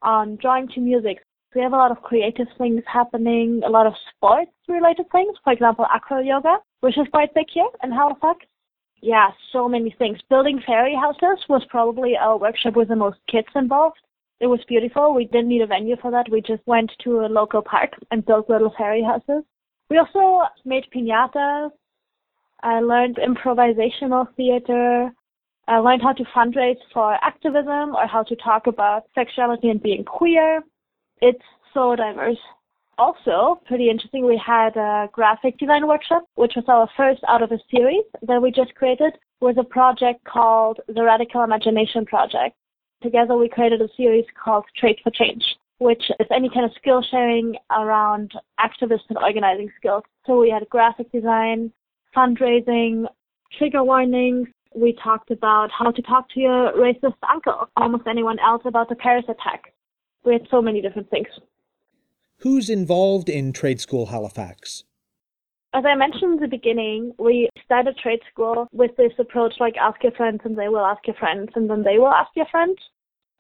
on 0.03 0.37
drawing 0.41 0.69
to 0.69 0.81
music. 0.81 1.19
We 1.57 1.63
have 1.63 1.73
a 1.73 1.77
lot 1.77 1.91
of 1.91 2.03
creative 2.03 2.47
things 2.57 2.83
happening, 2.87 3.63
a 3.67 3.71
lot 3.71 3.87
of 3.87 3.95
sports-related 4.15 5.07
things. 5.11 5.37
For 5.43 5.53
example, 5.53 5.87
acro 5.93 6.21
yoga, 6.21 6.59
which 6.83 6.97
is 6.99 7.07
quite 7.11 7.35
big 7.35 7.47
here 7.53 7.69
in 7.83 7.91
Halifax. 7.91 8.47
Yeah, 9.01 9.29
so 9.53 9.69
many 9.69 9.95
things. 9.99 10.19
Building 10.29 10.61
fairy 10.65 10.95
houses 10.95 11.45
was 11.49 11.65
probably 11.69 12.17
our 12.17 12.37
workshop 12.39 12.77
with 12.77 12.89
the 12.89 12.97
most 12.97 13.19
kids 13.31 13.49
involved. 13.57 13.99
It 14.41 14.47
was 14.47 14.61
beautiful. 14.69 15.15
We 15.15 15.25
didn't 15.25 15.49
need 15.49 15.63
a 15.63 15.67
venue 15.67 15.97
for 16.01 16.11
that. 16.13 16.31
We 16.31 16.41
just 16.41 16.63
went 16.67 16.93
to 17.03 17.21
a 17.21 17.29
local 17.29 17.61
park 17.63 17.91
and 18.11 18.25
built 18.25 18.49
little 18.49 18.73
fairy 18.79 19.03
houses. 19.03 19.43
We 19.91 19.99
also 19.99 20.47
made 20.65 20.85
piñatas. 20.95 21.71
I 22.63 22.81
learned 22.81 23.17
improvisational 23.17 24.27
theater. 24.37 25.11
I 25.67 25.79
learned 25.79 26.03
how 26.03 26.13
to 26.13 26.25
fundraise 26.35 26.79
for 26.93 27.15
activism 27.23 27.95
or 27.97 28.07
how 28.07 28.23
to 28.23 28.37
talk 28.37 28.67
about 28.67 29.05
sexuality 29.15 29.71
and 29.71 29.83
being 29.83 30.05
queer. 30.05 30.63
It's 31.21 31.45
so 31.75 31.97
diverse. 31.97 32.39
Also, 32.97 33.61
pretty 33.67 33.91
interesting, 33.91 34.27
we 34.27 34.41
had 34.45 34.77
a 34.77 35.09
graphic 35.13 35.57
design 35.59 35.87
workshop, 35.87 36.25
which 36.35 36.55
was 36.57 36.65
our 36.69 36.89
first 36.97 37.23
out 37.29 37.43
of 37.43 37.53
a 37.53 37.59
series 37.71 38.05
that 38.23 38.43
we 38.43 38.51
just 38.51 38.75
created 38.75 39.13
with 39.41 39.57
a 39.59 39.65
project 39.65 40.25
called 40.25 40.81
the 40.89 41.03
Radical 41.03 41.45
Imagination 41.45 42.05
Project. 42.05 42.57
Together 43.03 43.37
we 43.37 43.49
created 43.49 43.81
a 43.81 43.89
series 43.97 44.25
called 44.43 44.65
Trade 44.77 44.99
for 45.05 45.11
Change, 45.11 45.45
which 45.79 46.03
is 46.19 46.27
any 46.33 46.49
kind 46.49 46.65
of 46.67 46.73
skill 46.77 47.01
sharing 47.09 47.57
around 47.71 48.33
activist 48.59 49.03
and 49.09 49.19
organizing 49.19 49.71
skills. 49.77 50.03
So 50.27 50.41
we 50.41 50.51
had 50.51 50.69
graphic 50.69 51.13
design, 51.13 51.73
fundraising, 52.17 53.07
trigger 53.57 53.85
warnings. 53.85 54.49
We 54.75 54.99
talked 55.03 55.31
about 55.31 55.71
how 55.71 55.93
to 55.93 56.03
talk 56.03 56.29
to 56.31 56.41
your 56.41 56.73
racist 56.73 57.15
uncle, 57.31 57.69
almost 57.77 58.07
anyone 58.09 58.39
else 58.41 58.63
about 58.65 58.89
the 58.89 58.97
Paris 58.97 59.25
attack. 59.29 59.73
We 60.25 60.33
had 60.33 60.49
so 60.51 60.61
many 60.61 60.83
different 60.83 61.09
things. 61.09 61.29
Who's 62.39 62.69
involved 62.69 63.29
in 63.29 63.53
Trade 63.53 63.81
School 63.81 64.07
Halifax? 64.07 64.85
As 65.79 65.85
I 65.87 65.95
mentioned 65.95 66.33
in 66.33 66.41
the 66.41 66.49
beginning, 66.49 67.13
we 67.21 67.49
started 67.65 67.97
trade 67.99 68.19
school 68.33 68.67
with 68.73 68.97
this 68.97 69.13
approach 69.17 69.55
like 69.61 69.77
ask 69.77 70.03
your 70.03 70.11
friends 70.11 70.41
and 70.43 70.59
they 70.59 70.69
will 70.69 70.85
ask 70.85 71.07
your 71.07 71.15
friends 71.15 71.51
and 71.55 71.71
then 71.71 71.85
they 71.85 71.99
will 71.99 72.09
ask 72.09 72.33
your 72.35 72.47
friends. 72.47 72.79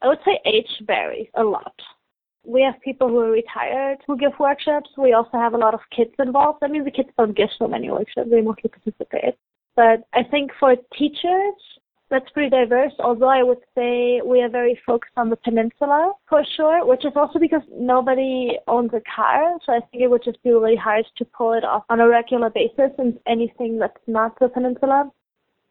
I 0.02 0.06
would 0.06 0.20
say 0.24 0.38
age 0.44 0.70
varies 0.86 1.26
a 1.34 1.42
lot. 1.42 1.74
We 2.46 2.62
have 2.62 2.80
people 2.80 3.08
who 3.08 3.18
are 3.18 3.32
retired 3.32 3.98
who 4.06 4.16
give 4.16 4.38
workshops. 4.38 4.88
We 4.96 5.14
also 5.14 5.36
have 5.36 5.54
a 5.54 5.58
lot 5.58 5.74
of 5.74 5.80
kids 5.90 6.12
involved. 6.20 6.60
I 6.62 6.68
mean, 6.68 6.84
the 6.84 6.92
kids 6.92 7.08
don't 7.18 7.36
give 7.36 7.48
so 7.58 7.66
many 7.66 7.90
workshops, 7.90 8.30
they 8.30 8.40
mostly 8.40 8.70
participate. 8.70 9.34
But 9.74 10.04
I 10.14 10.22
think 10.22 10.52
for 10.60 10.76
teachers, 10.96 11.58
that's 12.10 12.30
pretty 12.30 12.50
diverse, 12.50 12.92
although 13.00 13.28
I 13.28 13.42
would 13.42 13.60
say 13.74 14.22
we 14.24 14.40
are 14.40 14.48
very 14.48 14.80
focused 14.86 15.12
on 15.16 15.28
the 15.28 15.36
peninsula 15.36 16.12
for 16.28 16.42
sure, 16.56 16.86
which 16.86 17.04
is 17.04 17.12
also 17.14 17.38
because 17.38 17.62
nobody 17.72 18.58
owns 18.66 18.92
a 18.94 19.02
car, 19.14 19.58
so 19.64 19.72
I 19.72 19.80
think 19.80 20.02
it 20.02 20.08
would 20.08 20.24
just 20.24 20.42
be 20.42 20.50
really 20.50 20.76
hard 20.76 21.04
to 21.18 21.24
pull 21.24 21.52
it 21.52 21.64
off 21.64 21.84
on 21.90 22.00
a 22.00 22.08
regular 22.08 22.50
basis 22.50 22.92
in 22.98 23.18
anything 23.26 23.78
that's 23.78 24.00
not 24.06 24.38
the 24.40 24.48
peninsula. 24.48 25.10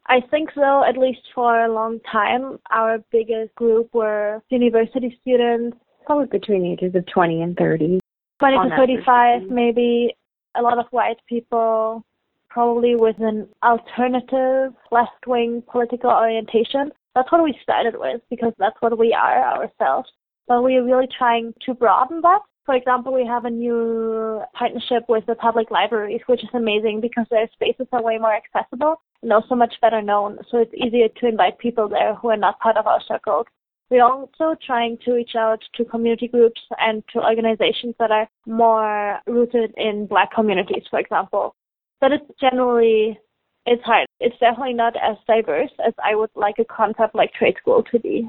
I 0.06 0.20
think 0.30 0.50
though, 0.54 0.84
at 0.88 0.96
least 0.96 1.20
for 1.34 1.64
a 1.64 1.72
long 1.72 2.00
time, 2.10 2.58
our 2.70 2.98
biggest 3.10 3.54
group 3.56 3.92
were 3.92 4.42
university 4.48 5.18
students. 5.20 5.76
Probably 6.06 6.38
between 6.38 6.62
the 6.62 6.72
ages 6.72 6.94
of 6.94 7.04
20 7.12 7.42
and 7.42 7.56
30. 7.56 7.98
20 8.38 8.70
to 8.70 8.76
35 8.76 9.42
maybe. 9.50 10.14
A 10.54 10.62
lot 10.62 10.78
of 10.78 10.86
white 10.90 11.18
people, 11.28 12.04
probably 12.48 12.94
with 12.96 13.16
an 13.20 13.48
alternative 13.62 14.74
left 14.90 15.26
wing 15.26 15.62
political 15.70 16.10
orientation. 16.10 16.90
That's 17.14 17.30
what 17.30 17.44
we 17.44 17.54
started 17.62 17.94
with 17.96 18.20
because 18.30 18.52
that's 18.58 18.76
what 18.80 18.98
we 18.98 19.12
are 19.12 19.42
ourselves. 19.42 20.08
But 20.46 20.62
we're 20.62 20.84
really 20.84 21.08
trying 21.16 21.54
to 21.66 21.74
broaden 21.74 22.20
that. 22.22 22.40
For 22.64 22.74
example, 22.74 23.12
we 23.14 23.26
have 23.26 23.44
a 23.44 23.50
new 23.50 24.42
partnership 24.54 25.04
with 25.08 25.24
the 25.26 25.34
public 25.34 25.70
libraries, 25.70 26.20
which 26.26 26.42
is 26.42 26.50
amazing 26.52 27.00
because 27.00 27.26
their 27.30 27.48
spaces 27.52 27.86
are 27.92 28.02
way 28.02 28.18
more 28.18 28.34
accessible 28.34 28.96
and 29.22 29.32
also 29.32 29.54
much 29.54 29.74
better 29.80 30.02
known. 30.02 30.38
So 30.50 30.58
it's 30.58 30.74
easier 30.74 31.08
to 31.08 31.28
invite 31.28 31.58
people 31.58 31.88
there 31.88 32.14
who 32.14 32.28
are 32.28 32.36
not 32.36 32.60
part 32.60 32.76
of 32.76 32.86
our 32.86 33.00
circle. 33.08 33.46
We're 33.90 34.04
also 34.04 34.54
trying 34.66 34.98
to 35.06 35.12
reach 35.12 35.34
out 35.34 35.62
to 35.76 35.84
community 35.86 36.28
groups 36.28 36.60
and 36.78 37.02
to 37.14 37.24
organizations 37.24 37.94
that 37.98 38.10
are 38.10 38.28
more 38.46 39.18
rooted 39.26 39.72
in 39.78 40.06
black 40.06 40.32
communities, 40.34 40.82
for 40.90 40.98
example 40.98 41.54
but 42.00 42.12
it's 42.12 42.24
generally 42.40 43.18
it's 43.66 43.82
hard. 43.84 44.06
It's 44.20 44.38
definitely 44.38 44.72
not 44.72 44.94
as 44.96 45.16
diverse 45.26 45.70
as 45.86 45.92
I 46.02 46.14
would 46.14 46.30
like 46.34 46.56
a 46.58 46.64
concept 46.64 47.14
like 47.14 47.32
trade 47.34 47.56
school 47.60 47.82
to 47.90 47.98
be. 47.98 48.28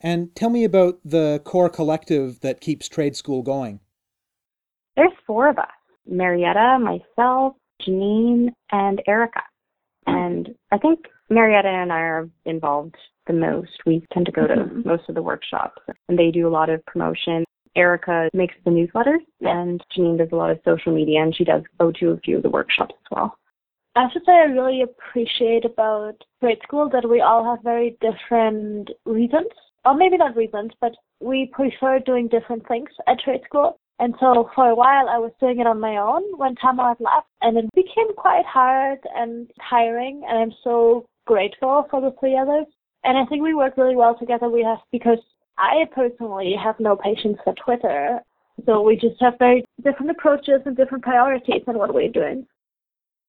And 0.00 0.34
tell 0.34 0.48
me 0.48 0.64
about 0.64 1.00
the 1.04 1.42
core 1.44 1.68
collective 1.68 2.40
that 2.40 2.62
keeps 2.62 2.88
trade 2.88 3.14
school 3.14 3.42
going. 3.42 3.80
There's 4.96 5.12
four 5.26 5.48
of 5.48 5.58
us 5.58 5.66
Marietta, 6.06 6.78
myself, 6.80 7.54
Janine, 7.86 8.48
and 8.72 9.02
Erica. 9.06 9.42
And 10.06 10.54
I 10.72 10.78
think 10.78 11.00
Marietta 11.28 11.68
and 11.68 11.92
I 11.92 12.00
are 12.00 12.30
involved 12.46 12.96
the 13.26 13.32
most. 13.34 13.70
We 13.86 14.04
tend 14.12 14.26
to 14.26 14.32
go 14.32 14.46
to 14.46 14.54
mm-hmm. 14.54 14.88
most 14.88 15.08
of 15.08 15.14
the 15.14 15.22
workshops, 15.22 15.82
and 16.08 16.18
they 16.18 16.30
do 16.30 16.48
a 16.48 16.50
lot 16.50 16.70
of 16.70 16.84
promotion. 16.86 17.44
Erica 17.76 18.28
makes 18.34 18.54
the 18.64 18.70
newsletters, 18.70 19.24
and 19.40 19.82
Janine 19.96 20.18
does 20.18 20.28
a 20.32 20.36
lot 20.36 20.50
of 20.50 20.60
social 20.64 20.94
media, 20.94 21.22
and 21.22 21.34
she 21.34 21.44
does 21.44 21.62
go 21.78 21.92
to 21.92 22.10
a 22.10 22.18
few 22.18 22.36
of 22.36 22.42
the 22.42 22.50
workshops 22.50 22.94
as 22.98 23.16
well. 23.16 23.36
I 23.96 24.06
should 24.12 24.24
say 24.24 24.32
I 24.32 24.44
really 24.44 24.82
appreciate 24.82 25.64
about 25.64 26.14
trade 26.40 26.58
school 26.62 26.88
that 26.92 27.08
we 27.08 27.20
all 27.20 27.44
have 27.44 27.62
very 27.64 27.96
different 28.00 28.90
reasons, 29.04 29.48
or 29.84 29.94
maybe 29.94 30.16
not 30.16 30.36
reasons, 30.36 30.72
but 30.80 30.92
we 31.20 31.50
prefer 31.52 31.98
doing 31.98 32.28
different 32.28 32.66
things 32.68 32.88
at 33.08 33.18
trade 33.20 33.42
school. 33.44 33.78
And 33.98 34.14
so 34.18 34.48
for 34.54 34.70
a 34.70 34.74
while 34.74 35.08
I 35.08 35.18
was 35.18 35.32
doing 35.40 35.60
it 35.60 35.66
on 35.66 35.78
my 35.78 35.98
own 35.98 36.22
when 36.38 36.54
Tama 36.54 36.94
had 36.96 37.04
left, 37.04 37.28
and 37.42 37.58
it 37.58 37.66
became 37.74 38.14
quite 38.16 38.46
hard 38.46 38.98
and 39.14 39.50
tiring, 39.68 40.22
and 40.26 40.38
I'm 40.38 40.52
so 40.64 41.06
grateful 41.26 41.86
for 41.90 42.00
the 42.00 42.14
three 42.18 42.38
others. 42.38 42.66
And 43.04 43.18
I 43.18 43.24
think 43.26 43.42
we 43.42 43.54
work 43.54 43.76
really 43.76 43.96
well 43.96 44.16
together. 44.18 44.48
We 44.48 44.62
have 44.62 44.78
because 44.92 45.18
I 45.60 45.84
personally 45.94 46.54
have 46.62 46.80
no 46.80 46.96
patience 46.96 47.36
for 47.44 47.54
Twitter. 47.54 48.20
So 48.64 48.80
we 48.80 48.96
just 48.96 49.20
have 49.20 49.34
very 49.38 49.64
different 49.84 50.10
approaches 50.10 50.62
and 50.64 50.76
different 50.76 51.04
priorities 51.04 51.62
in 51.66 51.76
what 51.76 51.94
we're 51.94 52.08
doing. 52.10 52.46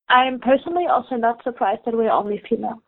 I'm 0.09 0.39
personally 0.39 0.87
also 0.89 1.15
not 1.15 1.43
surprised 1.43 1.81
that 1.85 1.93
we're 1.93 2.09
only 2.09 2.41
female 2.49 2.81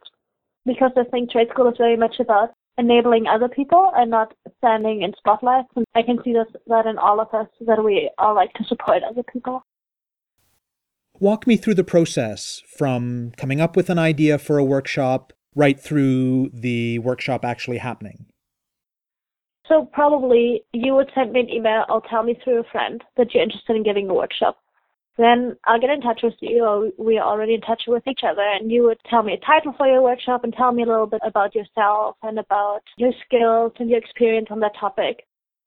because 0.66 0.92
I 0.98 1.04
think 1.04 1.32
trade 1.32 1.50
school 1.52 1.68
is 1.70 1.78
very 1.78 1.98
much 1.98 2.16
about 2.20 2.54
enabling 2.78 3.28
other 3.28 3.50
people 3.50 3.92
and 3.96 4.10
not 4.10 4.34
standing 4.58 5.04
in 5.04 5.14
spotlights. 5.18 5.70
And 5.76 5.86
I 5.94 6.04
can 6.04 6.20
see 6.24 6.34
this, 6.34 6.48
that 6.68 6.86
in 6.86 6.98
all 6.98 7.20
of 7.20 7.34
us 7.34 7.48
that 7.68 7.84
we 7.84 8.10
all 8.18 8.36
like 8.36 8.54
to 8.54 8.64
support 8.64 9.04
other 9.04 9.24
people. 9.24 9.66
Walk 11.20 11.46
me 11.46 11.58
through 11.58 11.76
the 11.76 11.84
process 11.84 12.62
from 12.66 13.32
coming 13.38 13.62
up 13.62 13.76
with 13.76 13.90
an 13.90 14.00
idea 14.00 14.38
for 14.38 14.58
a 14.58 14.64
workshop 14.64 15.34
right 15.54 15.80
through 15.80 16.50
the 16.54 17.00
workshop 17.00 17.46
actually 17.46 17.78
happening. 17.78 18.26
So 19.68 19.86
probably 19.94 20.64
you 20.74 20.94
would 20.96 21.10
send 21.16 21.32
me 21.32 21.40
an 21.40 21.50
email 21.50 21.86
or 21.90 22.02
tell 22.10 22.24
me 22.24 22.38
through 22.44 22.60
a 22.60 22.72
friend 22.72 23.02
that 23.18 23.34
you're 23.34 23.44
interested 23.44 23.76
in 23.76 23.84
giving 23.84 24.10
a 24.10 24.14
workshop. 24.14 24.58
Then 25.18 25.56
I'll 25.66 25.80
get 25.80 25.92
in 25.92 26.02
touch 26.02 26.22
with 26.24 26.34
you, 26.42 26.66
or 26.66 26.90
we 26.98 27.18
are 27.18 27.28
already 27.28 27.54
in 27.54 27.62
touch 27.62 27.84
with 27.88 28.06
each 28.08 28.22
other, 28.24 28.42
and 28.42 28.72
you 28.72 28.84
would 28.84 28.98
tell 29.10 29.22
me 29.24 29.34
a 29.34 29.46
title 29.46 29.74
for 29.78 29.88
your 29.88 30.02
workshop 30.02 30.44
and 30.44 30.52
tell 30.54 30.72
me 30.72 30.84
a 30.84 30.88
little 30.88 31.06
bit 31.06 31.22
about 31.24 31.54
yourself 31.54 32.18
and 32.24 32.40
about 32.40 32.82
your 32.98 33.12
skills 33.26 33.72
and 33.80 33.90
your 33.90 34.00
experience 34.00 34.48
on 34.50 34.60
that 34.62 34.76
topic. 34.80 35.24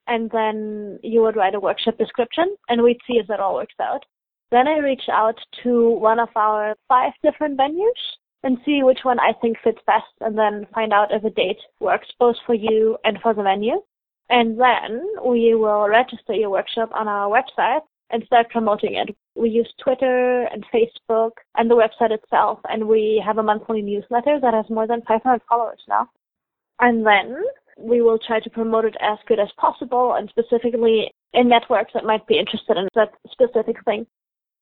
and 0.09 0.31
then 0.31 0.99
you 1.03 1.21
would 1.23 1.37
write 1.37 1.55
a 1.55 1.61
workshop 1.61 1.99
description, 1.99 2.57
and 2.69 2.83
we'd 2.83 3.01
see 3.07 3.15
if 3.15 3.27
that 3.27 3.41
all 3.41 3.55
works 3.55 3.75
out. 3.81 4.05
Then 4.51 4.69
I 4.69 4.79
reach 4.79 5.09
out 5.11 5.39
to 5.63 5.91
one 5.91 6.21
of 6.21 6.29
our 6.37 6.77
five 6.89 7.13
different 7.23 7.59
venues 7.59 8.03
and 8.43 8.59
see 8.65 8.83
which 8.83 9.01
one 9.03 9.19
I 9.19 9.33
think 9.41 9.57
fits 9.63 9.81
best, 9.87 10.05
and 10.21 10.39
then 10.39 10.67
find 10.75 10.93
out 10.93 11.13
if 11.13 11.25
a 11.25 11.31
date 11.31 11.61
works 11.81 12.09
both 12.19 12.37
for 12.47 12.55
you 12.55 12.97
and 13.05 13.19
for 13.21 13.35
the 13.35 13.43
venue. 13.43 13.81
And 14.29 14.61
then 14.61 15.07
we 15.25 15.55
will 15.55 15.89
register 15.89 16.35
your 16.35 16.51
workshop 16.51 16.91
on 16.95 17.09
our 17.09 17.29
website 17.29 17.81
and 18.11 18.23
start 18.25 18.51
promoting 18.51 18.95
it. 18.95 19.17
We 19.35 19.51
use 19.51 19.73
Twitter 19.83 20.45
and 20.53 20.65
Facebook 20.73 21.33
and 21.57 21.71
the 21.71 21.75
website 21.75 22.13
itself, 22.13 22.61
and 22.69 22.87
we 22.87 23.23
have 23.25 23.39
a 23.39 23.43
monthly 23.43 23.83
newsletter 23.83 24.39
that 24.41 24.55
has 24.55 24.67
more 24.71 24.87
than 24.87 25.03
500 25.03 25.41
followers 25.49 25.81
now. 25.89 26.09
And 26.81 27.07
then 27.07 27.43
we 27.79 28.01
will 28.01 28.19
try 28.19 28.41
to 28.41 28.51
promote 28.51 28.85
it 28.85 28.97
as 29.01 29.19
good 29.27 29.39
as 29.39 29.49
possible 29.59 30.15
and 30.15 30.29
specifically 30.31 31.13
in 31.35 31.49
networks 31.49 31.93
that 31.95 32.05
might 32.05 32.27
be 32.27 32.39
interested 32.39 32.77
in 32.77 32.89
that 32.95 33.13
specific 33.31 33.77
thing. 33.85 34.07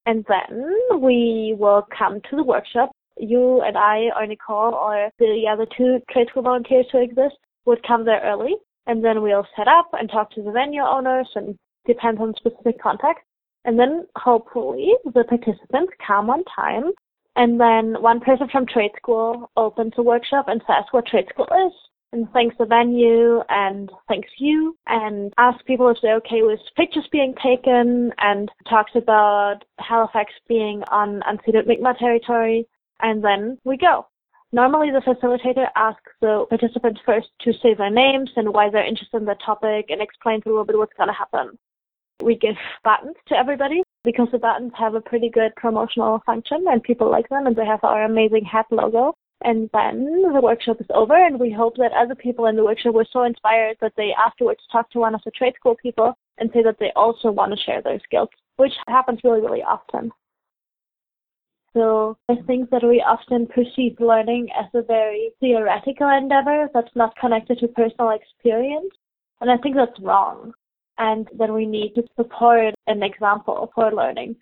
And 0.07 0.25
then 0.29 1.01
we 1.01 1.55
will 1.59 1.87
come 1.97 2.21
to 2.29 2.37
the 2.37 2.43
workshop. 2.43 2.91
You 3.19 3.63
and 3.63 3.77
I 3.77 4.11
or 4.17 4.27
Nicole 4.27 4.75
or 4.75 5.11
the 5.19 5.45
other 5.51 5.67
two 5.77 6.01
trade 6.11 6.29
school 6.31 6.43
volunteers 6.43 6.87
who 6.91 7.03
exist 7.03 7.37
would 7.65 7.87
come 7.87 8.05
there 8.05 8.21
early 8.25 8.55
and 8.87 9.05
then 9.05 9.23
we'll 9.23 9.47
set 9.57 9.69
up 9.69 9.91
and 9.93 10.11
talk 10.11 10.31
to 10.33 10.43
the 10.43 10.51
venue 10.53 10.83
owners 10.83 11.29
and 11.35 11.57
depends 11.87 12.21
on 12.21 12.35
specific 12.37 12.81
context. 12.81 13.25
And 13.65 13.79
then 13.79 14.07
hopefully 14.17 14.93
the 15.05 15.25
participants 15.25 15.93
come 16.07 16.29
on 16.29 16.45
time 16.55 16.93
and 17.37 17.61
then 17.61 18.01
one 18.01 18.21
person 18.21 18.49
from 18.51 18.67
trade 18.67 18.93
school 18.97 19.51
opens 19.57 19.95
a 19.97 20.03
workshop 20.03 20.47
and 20.49 20.61
says 20.67 20.85
what 20.91 21.07
trade 21.07 21.27
school 21.31 21.49
is 21.67 21.73
and 22.13 22.31
thanks 22.33 22.55
the 22.59 22.65
venue 22.65 23.41
and 23.49 23.91
thanks 24.07 24.29
you 24.39 24.77
and 24.87 25.33
asks 25.37 25.63
people 25.67 25.89
if 25.89 25.97
they're 26.01 26.17
okay 26.17 26.43
with 26.43 26.61
pictures 26.77 27.09
being 27.11 27.35
taken 27.43 28.13
and 28.19 28.51
talks 28.69 28.93
about 28.95 29.57
Halifax 29.81 30.33
being 30.49 30.83
on 30.93 31.23
unceded 31.23 31.67
Mi'kmaq 31.67 31.99
territory 31.99 32.67
and 33.05 33.23
then 33.23 33.59
we 33.65 33.77
go. 33.77 34.07
Normally 34.51 34.91
the 34.91 35.01
facilitator 35.01 35.69
asks 35.77 36.11
the 36.23 36.47
participants 36.49 37.01
first 37.05 37.29
to 37.43 37.53
say 37.63 37.75
their 37.75 37.91
names 37.91 38.31
and 38.37 38.55
why 38.55 38.71
they're 38.71 38.87
interested 38.87 39.19
in 39.19 39.27
the 39.27 39.37
topic 39.45 39.87
and 39.91 40.01
explains 40.01 40.43
a 40.47 40.49
little 40.49 40.65
bit 40.65 40.79
what's 40.79 40.97
going 40.97 41.09
to 41.09 41.13
happen. 41.13 41.59
We 42.23 42.37
give 42.37 42.55
buttons 42.83 43.17
to 43.29 43.37
everybody 43.37 43.83
because 44.05 44.29
the 44.33 44.39
buttons 44.39 44.73
have 44.79 44.95
a 44.95 45.03
pretty 45.03 45.29
good 45.29 45.55
promotional 45.57 46.23
function 46.25 46.65
and 46.67 46.83
people 46.83 47.11
like 47.11 47.29
them 47.29 47.47
and 47.47 47.55
they 47.55 47.67
have 47.67 47.83
our 47.83 48.05
amazing 48.05 48.45
hat 48.45 48.67
logo. 48.71 49.13
And 49.43 49.69
then 49.75 50.23
the 50.33 50.41
workshop 50.41 50.81
is 50.81 50.87
over 50.95 51.15
and 51.15 51.39
we 51.39 51.53
hope 51.53 51.77
that 51.77 51.93
other 51.93 52.15
people 52.15 52.47
in 52.47 52.57
the 52.57 52.65
workshop 52.65 52.95
were 52.95 53.07
so 53.13 53.25
inspired 53.25 53.77
that 53.83 53.93
they 53.99 54.15
afterwards 54.15 54.61
talk 54.73 54.89
to 54.93 55.01
one 55.01 55.15
of 55.15 55.21
the 55.27 55.33
trade 55.33 55.55
school 55.57 55.77
people 55.83 56.15
and 56.39 56.49
say 56.55 56.63
that 56.63 56.79
they 56.79 56.93
also 56.97 57.31
want 57.31 57.53
to 57.53 57.65
share 57.65 57.83
their 57.83 58.01
skills, 58.05 58.31
which 58.57 58.73
happens 58.89 59.21
really, 59.25 59.43
really 59.43 59.63
often. 59.63 60.11
So 61.75 62.17
I 62.29 62.37
think 62.47 62.71
that 62.71 62.85
we 62.85 63.03
often 63.03 63.49
perceive 63.49 63.99
learning 63.99 64.49
as 64.59 64.67
a 64.75 64.83
very 64.83 65.33
theoretical 65.41 66.09
endeavor 66.09 66.69
that's 66.73 66.95
not 66.95 67.17
connected 67.17 67.59
to 67.59 67.69
personal 67.69 68.11
experience. 68.11 68.95
And 69.41 69.51
I 69.51 69.57
think 69.59 69.75
that's 69.75 70.01
wrong. 70.01 70.53
And 70.99 71.29
that 71.39 71.53
we 71.53 71.67
need 71.67 71.95
to 71.97 72.05
support 72.17 72.75
an 72.87 73.03
example 73.03 73.73
for 73.75 73.93
learning. 73.93 74.37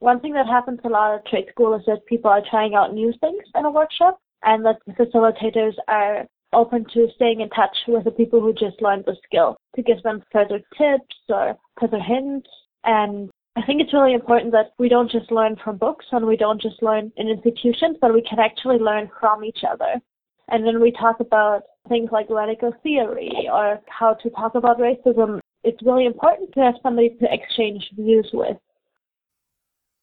One 0.00 0.18
thing 0.18 0.32
that 0.32 0.46
happens 0.46 0.80
a 0.84 0.88
lot 0.88 1.14
at 1.14 1.26
trade 1.26 1.46
school 1.52 1.74
is 1.74 1.82
that 1.86 2.04
people 2.06 2.28
are 2.28 2.42
trying 2.50 2.74
out 2.74 2.92
new 2.92 3.12
things 3.20 3.44
in 3.54 3.64
a 3.64 3.70
workshop 3.70 4.18
and 4.42 4.66
that 4.66 4.78
the 4.84 4.92
facilitators 4.94 5.74
are 5.86 6.26
open 6.52 6.84
to 6.92 7.06
staying 7.14 7.40
in 7.40 7.48
touch 7.50 7.76
with 7.86 8.02
the 8.04 8.10
people 8.10 8.40
who 8.40 8.52
just 8.52 8.82
learned 8.82 9.04
the 9.06 9.16
skill 9.24 9.56
to 9.76 9.82
give 9.82 10.02
them 10.02 10.22
further 10.32 10.58
tips 10.76 11.16
or 11.28 11.56
further 11.80 12.00
hints 12.00 12.48
and 12.84 13.30
I 13.54 13.62
think 13.62 13.82
it's 13.82 13.92
really 13.92 14.14
important 14.14 14.52
that 14.52 14.72
we 14.78 14.88
don't 14.88 15.10
just 15.10 15.30
learn 15.30 15.56
from 15.62 15.76
books 15.76 16.06
and 16.10 16.26
we 16.26 16.36
don't 16.36 16.60
just 16.60 16.82
learn 16.82 17.12
in 17.16 17.28
institutions, 17.28 17.98
but 18.00 18.14
we 18.14 18.22
can 18.22 18.38
actually 18.38 18.78
learn 18.78 19.10
from 19.20 19.44
each 19.44 19.60
other. 19.68 20.00
And 20.48 20.64
when 20.64 20.80
we 20.80 20.90
talk 20.92 21.20
about 21.20 21.62
things 21.88 22.10
like 22.12 22.26
radical 22.30 22.72
theory 22.82 23.48
or 23.52 23.80
how 23.88 24.14
to 24.14 24.30
talk 24.30 24.54
about 24.54 24.78
racism, 24.78 25.38
it's 25.64 25.82
really 25.82 26.06
important 26.06 26.52
to 26.54 26.60
have 26.60 26.74
somebody 26.82 27.10
to 27.20 27.32
exchange 27.32 27.90
views 27.94 28.28
with. 28.32 28.56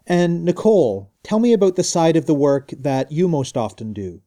And 0.05 0.45
Nicole, 0.45 1.12
tell 1.23 1.39
me 1.39 1.53
about 1.53 1.75
the 1.75 1.83
side 1.83 2.17
of 2.17 2.25
the 2.25 2.33
work 2.33 2.71
that 2.77 3.12
you 3.12 3.27
most 3.27 3.57
often 3.57 3.93
do. 3.93 4.21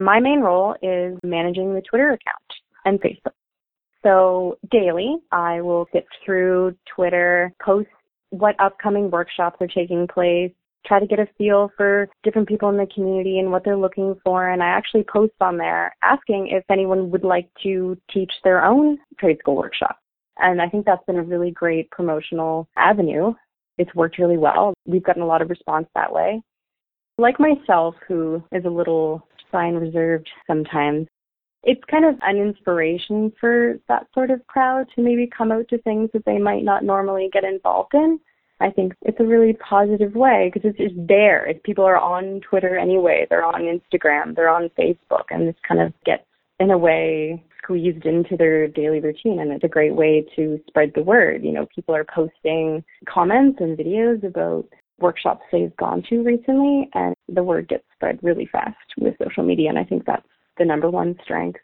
My 0.00 0.20
main 0.20 0.40
role 0.40 0.76
is 0.82 1.18
managing 1.24 1.74
the 1.74 1.82
Twitter 1.82 2.10
account 2.10 2.52
and 2.84 3.00
Facebook. 3.00 3.32
So 4.02 4.58
daily, 4.70 5.16
I 5.32 5.60
will 5.60 5.86
get 5.92 6.06
through 6.24 6.76
Twitter, 6.94 7.52
post 7.62 7.88
what 8.30 8.54
upcoming 8.60 9.10
workshops 9.10 9.56
are 9.60 9.66
taking 9.66 10.06
place, 10.06 10.52
try 10.86 11.00
to 11.00 11.06
get 11.06 11.18
a 11.18 11.28
feel 11.36 11.70
for 11.76 12.08
different 12.22 12.48
people 12.48 12.68
in 12.68 12.76
the 12.76 12.86
community 12.94 13.38
and 13.38 13.50
what 13.50 13.64
they're 13.64 13.76
looking 13.76 14.14
for. 14.24 14.50
And 14.50 14.62
I 14.62 14.66
actually 14.66 15.04
post 15.04 15.32
on 15.40 15.58
there 15.58 15.94
asking 16.02 16.48
if 16.48 16.64
anyone 16.70 17.10
would 17.10 17.24
like 17.24 17.48
to 17.62 17.96
teach 18.12 18.32
their 18.44 18.64
own 18.64 18.98
trade 19.18 19.38
school 19.40 19.56
workshop. 19.56 19.98
And 20.38 20.62
I 20.62 20.68
think 20.68 20.86
that's 20.86 21.04
been 21.06 21.16
a 21.16 21.22
really 21.22 21.50
great 21.50 21.90
promotional 21.90 22.68
avenue. 22.76 23.34
It's 23.76 23.94
worked 23.94 24.18
really 24.18 24.38
well. 24.38 24.74
We've 24.86 25.02
gotten 25.04 25.22
a 25.22 25.26
lot 25.26 25.42
of 25.42 25.50
response 25.50 25.88
that 25.94 26.12
way. 26.12 26.40
Like 27.18 27.40
myself, 27.40 27.96
who 28.06 28.42
is 28.52 28.64
a 28.64 28.70
little 28.70 29.26
shy 29.50 29.66
and 29.66 29.80
reserved 29.80 30.28
sometimes, 30.46 31.08
it's 31.62 31.82
kind 31.90 32.04
of 32.04 32.14
an 32.22 32.36
inspiration 32.36 33.32
for 33.40 33.78
that 33.88 34.06
sort 34.14 34.30
of 34.30 34.46
crowd 34.46 34.86
to 34.94 35.02
maybe 35.02 35.28
come 35.36 35.52
out 35.52 35.68
to 35.68 35.78
things 35.82 36.10
that 36.12 36.24
they 36.24 36.38
might 36.38 36.64
not 36.64 36.84
normally 36.84 37.28
get 37.32 37.44
involved 37.44 37.94
in. 37.94 38.20
I 38.60 38.70
think 38.70 38.94
it's 39.02 39.20
a 39.20 39.24
really 39.24 39.52
positive 39.54 40.14
way 40.14 40.50
because 40.52 40.68
it's 40.68 40.78
just 40.78 41.06
there. 41.06 41.46
If 41.46 41.62
people 41.62 41.84
are 41.84 41.98
on 41.98 42.40
Twitter 42.48 42.76
anyway, 42.76 43.26
they're 43.28 43.44
on 43.44 43.62
Instagram, 43.62 44.34
they're 44.34 44.48
on 44.48 44.70
Facebook, 44.78 45.26
and 45.30 45.46
this 45.46 45.54
kind 45.66 45.80
of 45.80 45.92
gets 46.04 46.24
in 46.58 46.70
a 46.70 46.78
way 46.78 47.42
squeezed 47.62 48.04
into 48.04 48.36
their 48.36 48.66
daily 48.66 49.00
routine 49.00 49.40
and 49.40 49.52
it's 49.52 49.64
a 49.64 49.68
great 49.68 49.94
way 49.94 50.24
to 50.34 50.60
spread 50.66 50.92
the 50.94 51.02
word. 51.02 51.44
You 51.44 51.52
know, 51.52 51.66
people 51.74 51.94
are 51.94 52.04
posting 52.04 52.82
comments 53.08 53.58
and 53.60 53.76
videos 53.76 54.24
about 54.24 54.64
workshops 54.98 55.42
they've 55.52 55.76
gone 55.76 56.02
to 56.08 56.22
recently 56.22 56.88
and 56.94 57.14
the 57.28 57.42
word 57.42 57.68
gets 57.68 57.84
spread 57.94 58.18
really 58.22 58.48
fast 58.50 58.76
with 58.96 59.14
social 59.22 59.44
media 59.44 59.68
and 59.68 59.78
I 59.78 59.84
think 59.84 60.04
that's 60.04 60.26
the 60.58 60.64
number 60.64 60.90
one 60.90 61.16
strength. 61.22 61.60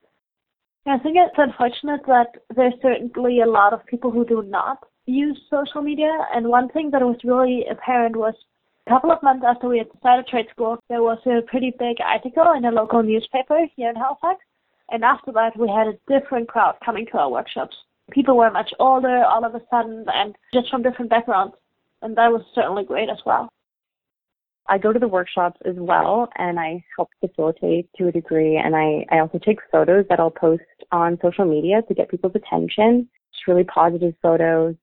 I 0.87 0.99
think 0.99 1.17
it's 1.17 1.35
unfortunate 1.39 2.03
that 2.07 2.29
there's 2.55 2.75
certainly 2.83 3.41
a 3.41 3.47
lot 3.47 3.73
of 3.73 3.87
people 3.87 4.11
who 4.11 4.25
do 4.25 4.43
not 4.43 4.85
use 5.07 5.39
social 5.49 5.81
media. 5.81 6.13
And 6.35 6.49
one 6.49 6.69
thing 6.69 6.91
that 6.91 7.01
was 7.01 7.17
really 7.25 7.65
apparent 7.71 8.17
was 8.17 8.35
a 8.87 8.91
couple 8.91 9.11
of 9.11 9.23
months 9.23 9.45
after 9.49 9.69
we 9.69 9.79
had 9.79 9.89
started 9.99 10.27
trade 10.27 10.47
school, 10.51 10.79
there 10.91 11.03
was 11.03 11.19
a 11.25 11.41
pretty 11.47 11.73
big 11.79 11.97
article 12.05 12.53
in 12.55 12.67
a 12.67 12.71
local 12.71 13.03
newspaper 13.03 13.67
here 13.75 13.89
in 13.89 13.97
Halifax. 13.97 14.41
And 14.91 15.03
after 15.03 15.33
that, 15.33 15.57
we 15.59 15.69
had 15.69 15.87
a 15.87 15.99
different 16.07 16.49
crowd 16.49 16.77
coming 16.85 17.07
to 17.07 17.19
our 17.19 17.31
workshops. 17.31 17.75
People 18.11 18.37
were 18.37 18.51
much 18.51 18.71
older 18.79 19.25
all 19.25 19.45
of 19.45 19.55
a 19.55 19.63
sudden 19.71 20.05
and 20.13 20.37
just 20.53 20.69
from 20.71 20.83
different 20.83 21.11
backgrounds. 21.11 21.55
And 22.03 22.15
that 22.19 22.31
was 22.31 22.43
certainly 22.55 22.85
great 22.85 23.09
as 23.09 23.19
well. 23.25 23.49
I 24.67 24.79
go 24.79 24.93
to 24.93 24.99
the 24.99 25.09
workshops 25.09 25.61
as 25.67 25.75
well 25.77 26.29
and 26.37 26.59
I 26.59 26.83
help 26.97 27.11
facilitate 27.21 27.89
to 27.97 28.09
a 28.09 28.13
degree 28.13 28.57
and 28.57 28.75
I, 28.75 29.05
I 29.15 29.21
also 29.21 29.39
take 29.39 29.59
photos 29.71 30.07
that 30.09 30.21
I'll 30.21 30.31
post 30.31 30.63
on 30.91 31.19
social 31.23 31.45
media 31.45 31.83
to 31.87 31.95
get 31.95 32.11
people's 32.11 32.35
attention. 32.35 33.09
Just 33.33 33.47
really 33.47 33.65
positive 33.65 34.15
photos. 34.23 34.75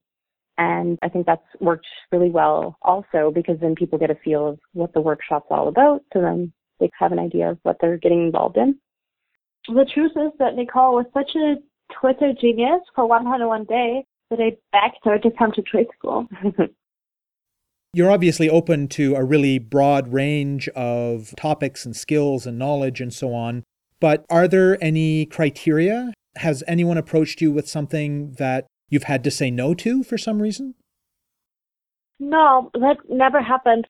And 0.58 1.00
I 1.02 1.10
think 1.10 1.26
that's 1.26 1.42
worked 1.60 1.88
really 2.12 2.30
well 2.30 2.78
also 2.84 3.32
because 3.34 3.58
then 3.60 3.74
people 3.74 3.98
get 3.98 4.12
a 4.12 4.18
feel 4.24 4.48
of 4.48 4.60
what 4.74 4.94
the 4.94 5.02
workshop's 5.02 5.48
all 5.50 5.68
about. 5.68 6.02
So 6.14 6.22
then 6.22 6.54
they 6.80 6.92
have 7.00 7.12
an 7.12 7.20
idea 7.20 7.50
of 7.50 7.58
what 7.64 7.78
they're 7.82 7.98
getting 7.98 8.26
involved 8.26 8.58
in. 8.58 8.78
The 9.68 9.90
truth 9.94 10.12
is 10.16 10.32
that 10.40 10.56
Nicole 10.56 10.96
was 10.96 11.06
such 11.14 11.32
a 11.36 11.56
Twitter 12.00 12.34
genius 12.40 12.82
for 12.96 13.08
101 13.08 13.66
Day 13.66 14.06
that 14.30 14.40
I 14.40 14.58
begged 14.72 15.00
her 15.04 15.18
to 15.20 15.32
come 15.38 15.52
to 15.54 15.62
trade 15.62 15.88
school. 15.98 16.28
You're 17.94 18.12
obviously 18.12 18.50
open 18.50 18.88
to 18.90 19.16
a 19.16 19.24
really 19.24 19.60
broad 19.60 20.14
range 20.14 20.70
of 20.70 21.34
topics 21.36 21.86
and 21.86 21.96
skills 21.96 22.48
and 22.48 22.58
knowledge 22.58 23.02
and 23.02 23.14
so 23.14 23.34
on. 23.34 23.64
But 24.00 24.26
are 24.30 24.48
there 24.48 24.82
any 24.82 25.26
criteria? 25.26 26.14
Has 26.38 26.64
anyone 26.68 26.98
approached 26.98 27.42
you 27.42 27.52
with 27.52 27.68
something 27.68 28.32
that 28.34 28.66
you've 28.90 29.04
had 29.04 29.26
to 29.26 29.32
say 29.32 29.52
no 29.52 29.74
to 29.74 30.04
for 30.04 30.18
some 30.18 30.42
reason? 30.42 30.76
No, 32.20 32.72
that 32.74 32.98
never 33.10 33.42
happened. 33.42 33.88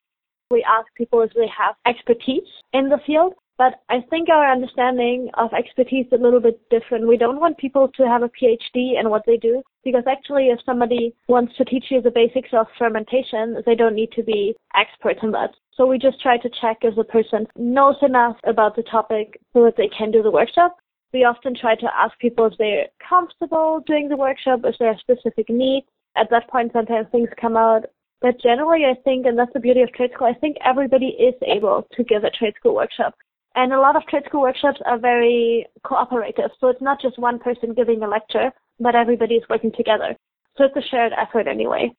We 0.49 0.65
ask 0.67 0.87
people 0.95 1.21
if 1.21 1.31
they 1.33 1.47
have 1.55 1.75
expertise 1.85 2.47
in 2.73 2.89
the 2.89 2.99
field, 3.05 3.33
but 3.61 3.75
I 3.89 4.01
think 4.09 4.27
our 4.27 4.51
understanding 4.51 5.29
of 5.35 5.53
expertise 5.53 6.07
is 6.07 6.19
a 6.19 6.23
little 6.23 6.39
bit 6.39 6.59
different. 6.71 7.07
We 7.07 7.15
don't 7.15 7.39
want 7.39 7.59
people 7.59 7.89
to 7.95 8.07
have 8.07 8.23
a 8.23 8.29
PhD 8.29 8.99
in 8.99 9.11
what 9.11 9.21
they 9.27 9.37
do 9.37 9.61
because 9.83 10.01
actually 10.07 10.47
if 10.47 10.57
somebody 10.65 11.13
wants 11.27 11.55
to 11.57 11.65
teach 11.65 11.85
you 11.91 12.01
the 12.01 12.09
basics 12.09 12.49
of 12.53 12.65
fermentation, 12.79 13.61
they 13.67 13.75
don't 13.75 13.93
need 13.93 14.11
to 14.13 14.23
be 14.23 14.55
experts 14.73 15.19
in 15.21 15.29
that. 15.33 15.51
So 15.77 15.85
we 15.85 15.99
just 15.99 16.19
try 16.23 16.39
to 16.39 16.49
check 16.59 16.77
if 16.81 16.95
the 16.95 17.03
person 17.03 17.45
knows 17.55 17.97
enough 18.01 18.35
about 18.45 18.75
the 18.75 18.81
topic 18.81 19.39
so 19.53 19.63
that 19.65 19.77
they 19.77 19.89
can 19.95 20.09
do 20.09 20.23
the 20.23 20.31
workshop. 20.31 20.75
We 21.13 21.23
often 21.23 21.53
try 21.53 21.75
to 21.75 21.95
ask 21.95 22.17
people 22.17 22.47
if 22.47 22.57
they're 22.57 22.87
comfortable 23.07 23.83
doing 23.85 24.09
the 24.09 24.17
workshop, 24.17 24.61
if 24.63 24.75
there 24.79 24.89
are 24.89 24.97
specific 24.97 25.51
needs. 25.51 25.85
At 26.17 26.31
that 26.31 26.49
point, 26.49 26.71
sometimes 26.73 27.09
things 27.11 27.29
come 27.39 27.55
out. 27.55 27.85
But 28.21 28.41
generally, 28.41 28.85
I 28.85 28.95
think, 29.03 29.27
and 29.27 29.37
that's 29.37 29.53
the 29.53 29.59
beauty 29.59 29.81
of 29.83 29.93
trade 29.93 30.13
school, 30.15 30.25
I 30.25 30.39
think 30.39 30.57
everybody 30.65 31.09
is 31.09 31.35
able 31.45 31.87
to 31.91 32.03
give 32.03 32.23
a 32.23 32.31
trade 32.31 32.55
school 32.57 32.73
workshop. 32.73 33.13
And 33.55 33.73
a 33.73 33.79
lot 33.79 33.95
of 33.95 34.03
trade 34.07 34.23
school 34.25 34.41
workshops 34.41 34.79
are 34.85 34.97
very 34.97 35.65
cooperative. 35.83 36.51
So 36.59 36.67
it's 36.69 36.81
not 36.81 37.01
just 37.01 37.19
one 37.19 37.39
person 37.39 37.73
giving 37.73 38.01
a 38.01 38.07
lecture, 38.07 38.51
but 38.79 38.95
everybody 38.95 39.35
is 39.35 39.43
working 39.49 39.71
together. 39.75 40.15
So 40.57 40.65
it's 40.65 40.75
a 40.75 40.89
shared 40.89 41.13
effort 41.13 41.47
anyway. 41.47 41.91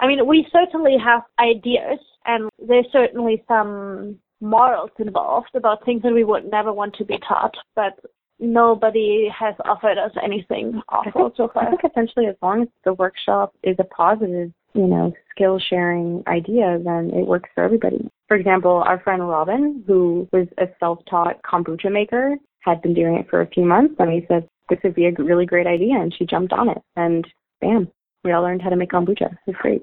I 0.00 0.06
mean, 0.06 0.26
we 0.26 0.46
certainly 0.52 0.96
have 1.02 1.22
ideas 1.38 1.98
and 2.24 2.48
there's 2.58 2.86
certainly 2.92 3.44
some 3.46 4.18
morals 4.40 4.90
involved 4.98 5.50
about 5.54 5.84
things 5.84 6.02
that 6.02 6.12
we 6.12 6.24
would 6.24 6.50
never 6.50 6.72
want 6.72 6.94
to 6.96 7.04
be 7.04 7.18
taught, 7.28 7.54
but 7.76 7.98
nobody 8.38 9.28
has 9.38 9.54
offered 9.66 9.98
us 9.98 10.12
anything 10.22 10.80
awful 10.88 11.32
so 11.36 11.48
far. 11.52 11.66
I 11.66 11.70
think 11.70 11.82
essentially 11.84 12.26
as 12.26 12.36
long 12.42 12.62
as 12.62 12.68
the 12.84 12.94
workshop 12.94 13.54
is 13.62 13.76
a 13.78 13.84
positive, 13.84 14.50
you 14.74 14.86
know, 14.86 15.12
skill 15.30 15.58
sharing 15.58 16.22
idea, 16.26 16.78
then 16.84 17.10
it 17.14 17.26
works 17.26 17.50
for 17.54 17.64
everybody. 17.64 18.08
For 18.28 18.36
example, 18.36 18.82
our 18.86 19.00
friend 19.00 19.28
Robin, 19.28 19.82
who 19.86 20.28
was 20.32 20.46
a 20.58 20.66
self-taught 20.78 21.42
kombucha 21.42 21.90
maker, 21.90 22.36
had 22.60 22.82
been 22.82 22.94
doing 22.94 23.16
it 23.16 23.28
for 23.28 23.40
a 23.40 23.48
few 23.48 23.64
months 23.64 23.94
and 23.98 24.12
he 24.12 24.24
said 24.28 24.48
this 24.68 24.78
would 24.84 24.94
be 24.94 25.06
a 25.06 25.12
really 25.18 25.46
great 25.46 25.66
idea 25.66 25.94
and 25.94 26.14
she 26.14 26.26
jumped 26.26 26.52
on 26.52 26.68
it 26.68 26.82
and 26.96 27.26
bam, 27.60 27.88
we 28.22 28.32
all 28.32 28.42
learned 28.42 28.60
how 28.60 28.68
to 28.68 28.76
make 28.76 28.90
kombucha. 28.90 29.32
It 29.32 29.38
was 29.46 29.56
great. 29.60 29.82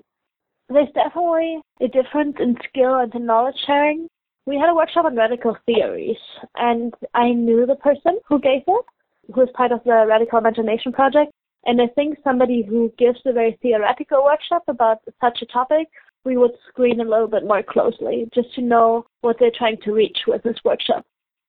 There's 0.69 0.88
definitely 0.93 1.60
a 1.82 1.88
difference 1.88 2.36
in 2.39 2.56
skill 2.69 3.00
and 3.00 3.13
in 3.15 3.26
knowledge 3.26 3.56
sharing 3.65 4.08
we 4.47 4.58
had 4.58 4.69
a 4.69 4.73
workshop 4.73 5.06
on 5.06 5.15
radical 5.15 5.58
theories, 5.65 6.17
and 6.56 6.93
I 7.13 7.32
knew 7.34 7.65
the 7.65 7.76
person 7.76 8.17
who 8.28 8.39
gave 8.39 8.63
it, 8.65 8.86
who 9.34 9.41
was 9.41 9.50
part 9.54 9.73
of 9.73 9.84
the 9.84 10.06
Radical 10.08 10.39
Imagination 10.39 10.93
Project. 10.93 11.34
And 11.65 11.82
I 11.82 11.88
think 11.88 12.17
somebody 12.24 12.63
who 12.67 12.93
gives 12.98 13.20
a 13.26 13.34
very 13.34 13.58
theoretical 13.62 14.24
workshop 14.24 14.63
about 14.67 15.00
such 15.20 15.39
a 15.41 15.46
topic, 15.46 15.88
we 16.24 16.38
would 16.38 16.52
screen 16.70 17.00
a 17.02 17.04
little 17.04 17.28
bit 17.28 17.46
more 17.46 17.63
closely 17.63 18.30
just 18.34 18.54
to 18.56 18.62
know 18.62 19.06
what 19.22 19.38
they're 19.39 19.52
trying 19.58 19.78
to 19.84 19.91
reach 19.93 20.20
with 20.28 20.43
this 20.43 20.58
workshop. 20.63 21.06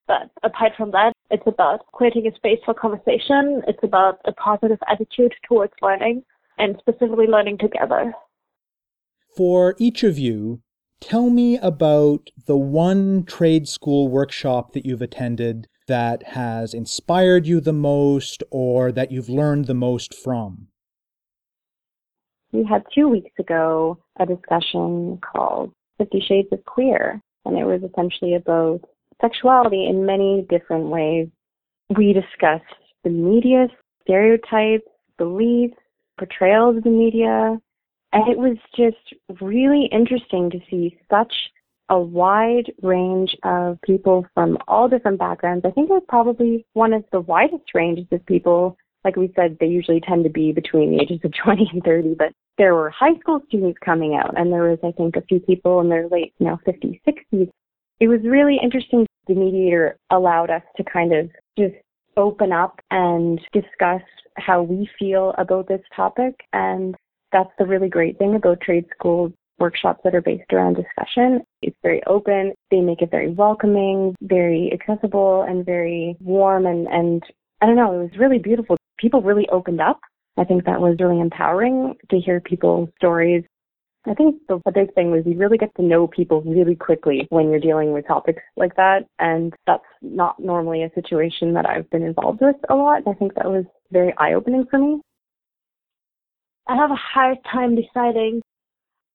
But 0.07 0.31
apart 0.43 0.73
from 0.75 0.91
that, 0.91 1.13
it's 1.29 1.45
about 1.45 1.85
creating 1.93 2.27
a 2.27 2.35
space 2.35 2.59
for 2.65 2.73
conversation. 2.73 3.61
It's 3.67 3.83
about 3.83 4.19
a 4.25 4.31
positive 4.33 4.79
attitude 4.87 5.33
towards 5.47 5.73
learning 5.81 6.23
and 6.57 6.75
specifically 6.79 7.27
learning 7.27 7.59
together. 7.59 8.13
For 9.37 9.75
each 9.77 10.03
of 10.03 10.17
you, 10.17 10.61
Tell 10.99 11.29
me 11.29 11.57
about 11.57 12.29
the 12.45 12.57
one 12.57 13.23
trade 13.23 13.67
school 13.69 14.09
workshop 14.09 14.73
that 14.73 14.85
you've 14.85 15.01
attended 15.01 15.67
that 15.89 16.23
has 16.23 16.73
inspired 16.73 17.45
you 17.45 17.59
the 17.59 17.73
most 17.73 18.41
or 18.49 18.91
that 18.93 19.11
you've 19.11 19.27
learned 19.27 19.65
the 19.65 19.73
most 19.73 20.15
from. 20.15 20.67
We 22.53 22.63
had 22.63 22.83
two 22.95 23.09
weeks 23.09 23.31
ago 23.37 23.97
a 24.19 24.25
discussion 24.25 25.19
called 25.19 25.73
Fifty 25.97 26.21
Shades 26.25 26.47
of 26.51 26.63
Queer, 26.65 27.21
and 27.45 27.57
it 27.57 27.65
was 27.65 27.81
essentially 27.83 28.35
about 28.35 28.81
sexuality 29.19 29.87
in 29.87 30.05
many 30.05 30.45
different 30.49 30.85
ways. 30.85 31.27
We 31.95 32.13
discussed 32.13 32.63
the 33.03 33.09
media, 33.09 33.67
stereotypes, 34.03 34.87
beliefs, 35.17 35.77
portrayals 36.17 36.77
of 36.77 36.83
the 36.83 36.89
media, 36.89 37.59
and 38.13 38.27
it 38.27 38.37
was 38.37 38.57
just 38.75 39.41
really 39.41 39.89
interesting 39.91 40.49
to 40.51 40.59
see 40.69 40.97
such 41.09 41.33
a 41.89 41.99
wide 41.99 42.71
range 42.81 43.35
of 43.43 43.79
people 43.81 44.25
from 44.33 44.57
all 44.67 44.87
different 44.87 45.19
backgrounds. 45.19 45.65
I 45.65 45.71
think 45.71 45.89
it 45.89 45.93
was 45.93 46.03
probably 46.07 46.65
one 46.73 46.93
of 46.93 47.03
the 47.11 47.21
widest 47.21 47.73
ranges 47.73 48.05
of 48.11 48.25
people. 48.25 48.77
Like 49.03 49.15
we 49.15 49.31
said, 49.35 49.57
they 49.59 49.67
usually 49.67 50.01
tend 50.01 50.23
to 50.23 50.29
be 50.29 50.51
between 50.51 50.91
the 50.91 51.01
ages 51.01 51.19
of 51.23 51.33
20 51.43 51.69
and 51.73 51.83
30, 51.83 52.15
but 52.17 52.31
there 52.57 52.75
were 52.75 52.89
high 52.89 53.17
school 53.19 53.41
students 53.47 53.79
coming 53.83 54.15
out 54.15 54.37
and 54.37 54.51
there 54.51 54.69
was, 54.69 54.79
I 54.83 54.91
think, 54.91 55.15
a 55.15 55.21
few 55.21 55.39
people 55.39 55.79
in 55.81 55.89
their 55.89 56.07
late, 56.09 56.33
you 56.39 56.45
know, 56.45 56.59
50s, 56.67 56.99
60s. 57.07 57.49
It 57.99 58.07
was 58.07 58.19
really 58.23 58.59
interesting. 58.61 59.05
The 59.27 59.35
mediator 59.35 59.97
allowed 60.11 60.49
us 60.49 60.63
to 60.77 60.83
kind 60.83 61.13
of 61.13 61.29
just 61.57 61.75
open 62.17 62.51
up 62.51 62.79
and 62.91 63.39
discuss 63.53 64.01
how 64.37 64.61
we 64.61 64.89
feel 64.97 65.33
about 65.37 65.67
this 65.67 65.81
topic. 65.95 66.35
And 66.53 66.95
that's 67.31 67.49
the 67.57 67.65
really 67.65 67.89
great 67.89 68.17
thing 68.17 68.35
about 68.35 68.61
trade 68.61 68.85
school 68.93 69.31
workshops 69.59 70.01
that 70.03 70.15
are 70.15 70.21
based 70.21 70.51
around 70.51 70.75
discussion. 70.75 71.41
It's 71.61 71.77
very 71.83 72.01
open. 72.07 72.53
They 72.71 72.81
make 72.81 73.01
it 73.01 73.11
very 73.11 73.31
welcoming, 73.31 74.15
very 74.21 74.71
accessible, 74.73 75.43
and 75.47 75.65
very 75.65 76.17
warm. 76.19 76.65
And, 76.65 76.87
and 76.87 77.23
I 77.61 77.65
don't 77.65 77.75
know, 77.75 77.93
it 77.93 78.03
was 78.03 78.19
really 78.19 78.39
beautiful. 78.39 78.77
People 78.97 79.21
really 79.21 79.47
opened 79.49 79.81
up. 79.81 79.99
I 80.37 80.43
think 80.43 80.65
that 80.65 80.79
was 80.79 80.97
really 80.99 81.19
empowering 81.19 81.95
to 82.09 82.19
hear 82.19 82.39
people's 82.39 82.89
stories. 82.97 83.43
I 84.07 84.13
think 84.13 84.37
the, 84.47 84.61
big 84.73 84.93
thing 84.93 85.11
was 85.11 85.23
you 85.25 85.37
really 85.37 85.57
get 85.57 85.75
to 85.75 85.83
know 85.83 86.07
people 86.07 86.41
really 86.41 86.75
quickly 86.75 87.27
when 87.29 87.49
you're 87.49 87.59
dealing 87.59 87.91
with 87.91 88.07
topics 88.07 88.41
like 88.55 88.75
that. 88.77 89.05
And 89.19 89.53
that's 89.67 89.83
not 90.01 90.39
normally 90.39 90.83
a 90.83 90.93
situation 90.93 91.53
that 91.53 91.65
I've 91.65 91.89
been 91.89 92.03
involved 92.03 92.39
with 92.41 92.55
a 92.69 92.75
lot. 92.75 93.03
I 93.07 93.13
think 93.13 93.35
that 93.35 93.45
was 93.45 93.65
very 93.91 94.13
eye 94.17 94.33
opening 94.33 94.65
for 94.69 94.79
me. 94.79 95.01
I 96.67 96.75
have 96.75 96.91
a 96.91 96.95
hard 96.95 97.39
time 97.51 97.75
deciding. 97.75 98.41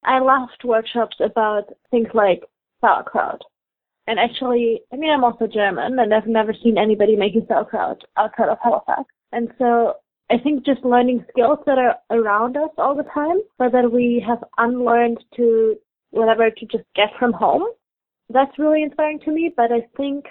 I 0.04 0.18
loved 0.18 0.62
workshops 0.64 1.16
about 1.20 1.64
things 1.90 2.08
like 2.14 2.42
sauerkraut. 2.80 3.40
And 4.06 4.18
actually, 4.18 4.82
I 4.92 4.96
mean, 4.96 5.10
I'm 5.10 5.24
also 5.24 5.46
German, 5.46 5.98
and 5.98 6.12
I've 6.12 6.26
never 6.26 6.52
seen 6.62 6.76
anybody 6.76 7.16
making 7.16 7.46
sauerkraut 7.48 8.02
outside 8.16 8.50
of 8.50 8.58
Halifax. 8.62 9.04
And 9.32 9.48
so 9.58 9.94
I 10.30 10.38
think 10.38 10.66
just 10.66 10.84
learning 10.84 11.24
skills 11.30 11.58
that 11.66 11.78
are 11.78 11.96
around 12.10 12.56
us 12.56 12.70
all 12.76 12.94
the 12.94 13.08
time, 13.14 13.40
but 13.58 13.72
that 13.72 13.90
we 13.90 14.22
have 14.26 14.44
unlearned 14.58 15.24
to 15.36 15.76
whatever 16.10 16.50
to 16.50 16.66
just 16.66 16.84
get 16.94 17.08
from 17.18 17.32
home. 17.32 17.64
That's 18.28 18.58
really 18.58 18.82
inspiring 18.82 19.20
to 19.20 19.32
me. 19.32 19.52
But 19.56 19.72
I 19.72 19.86
think 19.96 20.26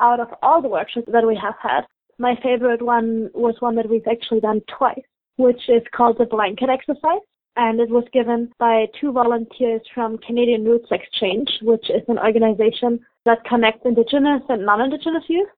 out 0.00 0.20
of 0.20 0.28
all 0.42 0.62
the 0.62 0.68
workshops 0.68 1.08
that 1.12 1.26
we 1.26 1.36
have 1.36 1.56
had, 1.62 1.82
my 2.18 2.34
favorite 2.42 2.82
one 2.82 3.30
was 3.34 3.56
one 3.60 3.76
that 3.76 3.88
we've 3.88 4.06
actually 4.08 4.40
done 4.40 4.62
twice 4.78 5.04
which 5.40 5.68
is 5.68 5.82
called 5.96 6.18
the 6.18 6.26
blanket 6.26 6.68
exercise. 6.68 7.24
And 7.56 7.80
it 7.80 7.90
was 7.90 8.04
given 8.12 8.52
by 8.58 8.86
two 9.00 9.12
volunteers 9.12 9.82
from 9.94 10.18
Canadian 10.18 10.64
Roots 10.64 10.88
Exchange, 10.90 11.48
which 11.62 11.90
is 11.90 12.02
an 12.08 12.18
organization 12.18 13.00
that 13.24 13.44
connects 13.44 13.84
Indigenous 13.84 14.42
and 14.48 14.64
non-Indigenous 14.64 15.24
youth. 15.28 15.48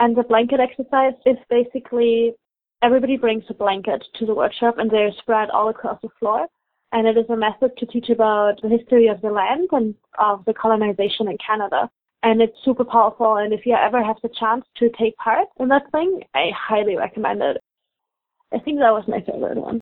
And 0.00 0.16
the 0.16 0.24
blanket 0.24 0.60
exercise 0.60 1.12
is 1.26 1.36
basically 1.48 2.34
everybody 2.82 3.16
brings 3.16 3.44
a 3.48 3.54
blanket 3.54 4.04
to 4.18 4.26
the 4.26 4.34
workshop 4.34 4.78
and 4.78 4.90
they're 4.90 5.12
spread 5.18 5.50
all 5.50 5.68
across 5.68 6.00
the 6.02 6.08
floor. 6.18 6.46
And 6.90 7.06
it 7.06 7.16
is 7.16 7.30
a 7.30 7.36
method 7.36 7.76
to 7.78 7.86
teach 7.86 8.10
about 8.10 8.60
the 8.60 8.68
history 8.68 9.06
of 9.08 9.20
the 9.20 9.30
land 9.30 9.68
and 9.72 9.94
of 10.18 10.44
the 10.44 10.52
colonization 10.52 11.28
in 11.28 11.38
Canada. 11.38 11.88
And 12.22 12.42
it's 12.42 12.56
super 12.64 12.84
powerful. 12.84 13.36
And 13.36 13.52
if 13.52 13.64
you 13.64 13.74
ever 13.74 14.02
have 14.02 14.16
the 14.22 14.30
chance 14.38 14.64
to 14.76 14.90
take 14.98 15.16
part 15.16 15.48
in 15.58 15.68
that 15.68 15.90
thing, 15.90 16.22
I 16.34 16.50
highly 16.56 16.96
recommend 16.96 17.42
it. 17.42 17.58
I 18.52 18.58
think 18.58 18.78
that 18.78 18.92
was 18.92 19.04
my 19.08 19.20
favorite 19.20 19.58
one. 19.58 19.80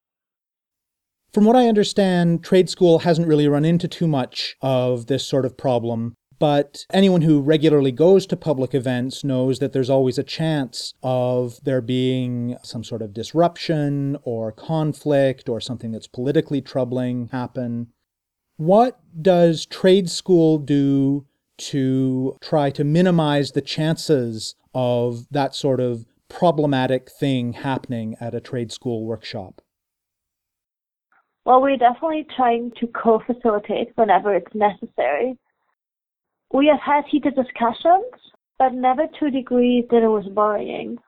From 1.32 1.44
what 1.44 1.54
I 1.54 1.68
understand, 1.68 2.42
trade 2.42 2.68
school 2.68 3.00
hasn't 3.00 3.28
really 3.28 3.46
run 3.46 3.64
into 3.64 3.86
too 3.86 4.08
much 4.08 4.56
of 4.62 5.06
this 5.06 5.24
sort 5.24 5.44
of 5.44 5.56
problem. 5.56 6.14
But 6.40 6.86
anyone 6.92 7.20
who 7.20 7.40
regularly 7.40 7.92
goes 7.92 8.26
to 8.26 8.36
public 8.36 8.74
events 8.74 9.22
knows 9.22 9.58
that 9.58 9.72
there's 9.72 9.90
always 9.90 10.18
a 10.18 10.24
chance 10.24 10.94
of 11.02 11.60
there 11.62 11.82
being 11.82 12.56
some 12.64 12.82
sort 12.82 13.02
of 13.02 13.12
disruption 13.12 14.16
or 14.24 14.50
conflict 14.50 15.48
or 15.48 15.60
something 15.60 15.92
that's 15.92 16.08
politically 16.08 16.62
troubling 16.62 17.28
happen. 17.28 17.88
What 18.56 18.98
does 19.20 19.66
trade 19.66 20.10
school 20.10 20.58
do 20.58 21.26
to 21.58 22.38
try 22.40 22.70
to 22.70 22.84
minimize 22.84 23.52
the 23.52 23.60
chances 23.60 24.56
of 24.74 25.26
that 25.30 25.54
sort 25.54 25.78
of 25.78 26.06
problematic 26.28 27.10
thing 27.10 27.52
happening 27.52 28.16
at 28.18 28.34
a 28.34 28.40
trade 28.40 28.72
school 28.72 29.04
workshop? 29.04 29.60
Well, 31.44 31.62
we're 31.62 31.76
definitely 31.76 32.26
trying 32.36 32.72
to 32.80 32.86
co 32.88 33.22
facilitate 33.26 33.92
whenever 33.94 34.34
it's 34.34 34.54
necessary. 34.54 35.38
We 36.52 36.66
have 36.66 36.80
had 36.80 37.04
heated 37.10 37.34
discussions, 37.34 38.12
but 38.58 38.74
never 38.74 39.06
to 39.06 39.26
a 39.26 39.30
degree 39.30 39.86
that 39.90 40.02
it 40.02 40.08
was 40.08 40.26
worrying. 40.26 40.98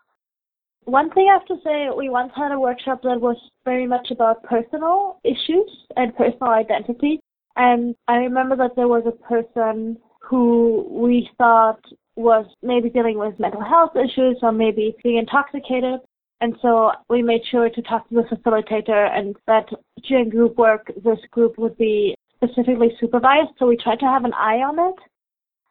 One 0.84 1.10
thing 1.10 1.28
I 1.30 1.34
have 1.34 1.46
to 1.46 1.62
say, 1.62 1.88
we 1.96 2.08
once 2.08 2.32
had 2.34 2.50
a 2.50 2.58
workshop 2.58 3.02
that 3.02 3.20
was 3.20 3.36
very 3.64 3.86
much 3.86 4.10
about 4.10 4.42
personal 4.42 5.20
issues 5.22 5.70
and 5.96 6.16
personal 6.16 6.50
identity. 6.50 7.20
And 7.56 7.94
I 8.08 8.16
remember 8.16 8.56
that 8.56 8.74
there 8.74 8.88
was 8.88 9.04
a 9.06 9.12
person 9.12 9.98
who 10.20 10.86
we 10.90 11.28
thought 11.38 11.80
was 12.16 12.46
maybe 12.62 12.90
dealing 12.90 13.18
with 13.18 13.38
mental 13.38 13.62
health 13.62 13.92
issues 13.96 14.38
or 14.42 14.52
maybe 14.52 14.94
being 15.02 15.18
intoxicated. 15.18 16.00
And 16.40 16.56
so 16.60 16.92
we 17.08 17.22
made 17.22 17.42
sure 17.50 17.70
to 17.70 17.82
talk 17.82 18.08
to 18.08 18.14
the 18.16 18.22
facilitator 18.22 19.16
and 19.16 19.36
that 19.46 19.68
during 20.08 20.28
group 20.28 20.56
work, 20.56 20.90
this 21.04 21.18
group 21.30 21.56
would 21.58 21.76
be 21.78 22.16
specifically 22.34 22.96
supervised. 22.98 23.50
So 23.58 23.66
we 23.66 23.76
tried 23.76 24.00
to 24.00 24.06
have 24.06 24.24
an 24.24 24.34
eye 24.34 24.58
on 24.58 24.78
it. 24.78 24.96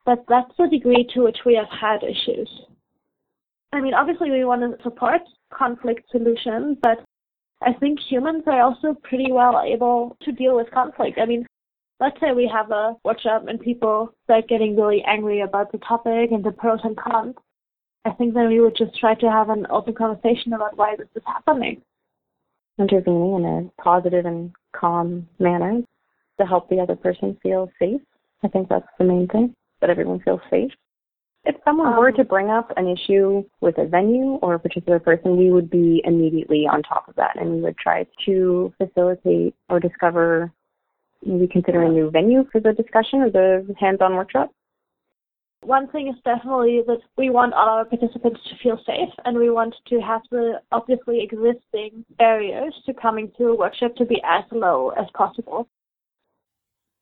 But 0.06 0.24
that's 0.28 0.52
the 0.58 0.68
degree 0.68 1.08
to 1.14 1.22
which 1.24 1.40
we 1.46 1.56
have 1.56 1.70
had 1.70 2.04
issues. 2.04 2.50
I 3.74 3.82
mean, 3.82 3.94
obviously 3.94 4.32
we 4.32 4.44
want 4.46 4.62
to 4.62 4.84
support 4.84 5.22
conflict 5.54 6.10
solution, 6.12 6.78
but 6.82 7.04
I 7.62 7.74
think 7.74 8.00
humans 8.00 8.44
are 8.48 8.62
also 8.62 8.96
pretty 9.04 9.32
well 9.32 9.62
able 9.62 10.18
to 10.24 10.32
deal 10.32 10.56
with 10.56 10.72
conflict. 10.72 11.20
I 11.22 11.26
mean, 11.26 11.46
let's 12.00 12.20
say 12.20 12.32
we 12.34 12.52
have 12.52 12.72
a 12.72 12.96
workshop 13.06 13.46
and 13.48 13.60
people 13.60 14.14
start 14.24 14.50
getting 14.50 14.76
really 14.76 15.04
angry 15.08 15.42
about 15.42 15.72
the 15.72 15.78
topic 15.78 16.32
and 16.32 16.44
the 16.44 16.52
pros 16.52 16.80
and 16.84 16.98
cons. 16.98 17.36
I 18.06 18.12
think 18.12 18.34
then 18.34 18.48
we 18.48 18.60
would 18.60 18.76
just 18.76 18.98
try 19.00 19.14
to 19.16 19.30
have 19.30 19.50
an 19.50 19.68
open 19.70 19.94
conversation 19.94 20.54
about 20.54 20.78
why 20.78 20.96
this 20.98 21.08
is 21.16 21.24
happening. 21.26 21.82
Intervening 22.80 23.36
in 23.36 23.46
a 23.46 23.82
positive 23.82 24.26
and 24.26 24.52
calm 24.74 25.28
manner 25.40 25.82
to 26.40 26.46
help 26.46 26.70
the 26.70 26.80
other 26.80 26.96
person 26.96 27.38
feel 27.44 27.70
safe. 27.78 28.02
I 28.44 28.48
think 28.48 28.70
that's 28.70 28.88
the 28.98 29.06
main 29.06 29.28
thing, 29.28 29.56
that 29.82 29.92
everyone 29.92 30.20
feels 30.22 30.42
safe. 30.50 30.72
If 31.44 31.56
someone 31.64 31.94
um, 31.94 32.00
were 32.00 32.12
to 32.12 32.24
bring 32.24 32.50
up 32.50 32.72
an 32.78 32.88
issue 32.88 33.44
with 33.62 33.78
a 33.78 33.86
venue 33.86 34.40
or 34.42 34.56
a 34.56 34.60
particular 34.60 35.00
person, 35.00 35.38
we 35.38 35.52
would 35.52 35.70
be 35.70 36.02
immediately 36.06 36.68
on 36.72 36.84
top 36.84 37.08
of 37.08 37.16
that 37.16 37.40
and 37.40 37.52
we 37.52 37.62
would 37.62 37.78
try 37.78 38.06
to 38.26 38.74
facilitate 38.78 39.56
or 39.70 39.80
discover 39.80 40.52
maybe 41.24 41.48
consider 41.48 41.84
a 41.84 41.90
new 41.90 42.10
venue 42.10 42.46
for 42.52 42.60
the 42.60 42.74
discussion 42.74 43.22
or 43.22 43.30
the 43.30 43.76
hands-on 43.80 44.16
workshop? 44.16 44.52
One 45.64 45.88
thing 45.90 46.08
is 46.08 46.16
definitely 46.26 46.82
that 46.88 47.02
we 47.18 47.30
want 47.30 47.54
all 47.54 47.70
our 47.70 47.86
participants 47.86 48.40
to 48.50 48.58
feel 48.64 48.80
safe 48.86 49.14
and 49.26 49.38
we 49.38 49.52
want 49.52 49.76
to 49.90 50.00
have 50.02 50.22
the 50.32 50.60
obviously 50.72 51.22
existing 51.22 52.04
barriers 52.18 52.74
to 52.88 52.94
coming 52.94 53.32
to 53.38 53.50
a 53.50 53.56
workshop 53.56 53.96
to 53.98 54.06
be 54.06 54.20
as 54.26 54.44
low 54.52 54.90
as 54.90 55.06
possible. 55.14 55.68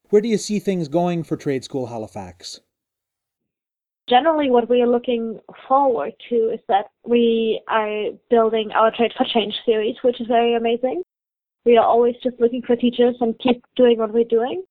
Where 0.10 0.22
do 0.22 0.28
you 0.28 0.38
see 0.38 0.60
things 0.60 0.90
going 0.90 1.24
for 1.24 1.38
Trade 1.38 1.64
School 1.64 1.88
Halifax? 1.88 2.60
Generally, 4.10 4.50
what 4.50 4.70
we 4.70 4.82
are 4.82 4.88
looking 4.88 5.40
forward 5.68 6.14
to 6.30 6.36
is 6.52 6.60
that 6.68 6.90
we 7.06 7.62
are 7.68 8.10
building 8.30 8.72
our 8.72 8.92
Trade 8.92 9.12
for 9.16 9.26
Change 9.26 9.54
series, 9.66 9.96
which 10.04 10.20
is 10.20 10.28
very 10.28 10.56
amazing. 10.56 11.04
We 11.64 11.78
are 11.78 11.86
always 11.86 12.16
just 12.24 12.40
looking 12.40 12.64
for 12.64 12.76
teachers 12.76 13.16
and 13.22 13.38
keep 13.38 13.64
doing 13.76 14.00
what 14.00 14.12
we're 14.12 14.24
doing. 14.24 14.64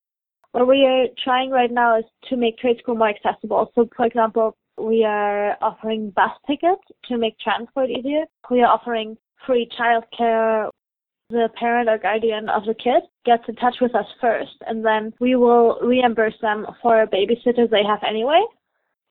What 0.59 0.67
we 0.67 0.85
are 0.87 1.07
trying 1.23 1.51
right 1.51 1.71
now 1.71 1.99
is 1.99 2.05
to 2.31 2.37
make 2.37 2.59
trade 2.59 2.79
school 2.81 2.97
more 2.97 3.11
accessible. 3.11 3.71
So, 3.77 3.89
for 3.97 4.07
example, 4.07 4.57
we 4.77 5.05
are 5.05 5.57
offering 5.63 6.11
bus 6.11 6.33
tickets 6.49 6.83
to 7.05 7.17
make 7.17 7.39
transport 7.39 7.91
easier. 7.91 8.25
We 8.51 8.63
are 8.63 8.67
offering 8.67 9.17
free 9.47 9.71
childcare. 9.79 10.69
The 11.31 11.49
parent 11.55 11.89
or 11.89 11.97
guardian 11.99 12.49
of 12.49 12.65
the 12.65 12.75
kid 12.75 13.05
gets 13.25 13.45
in 13.47 13.55
touch 13.55 13.77
with 13.81 13.95
us 13.95 14.07
first, 14.21 14.57
and 14.67 14.85
then 14.85 15.13
we 15.21 15.37
will 15.37 15.79
reimburse 15.81 16.41
them 16.43 16.67
for 16.83 17.03
a 17.03 17.07
babysitter 17.07 17.71
they 17.71 17.85
have 17.87 18.03
anyway. 18.03 18.45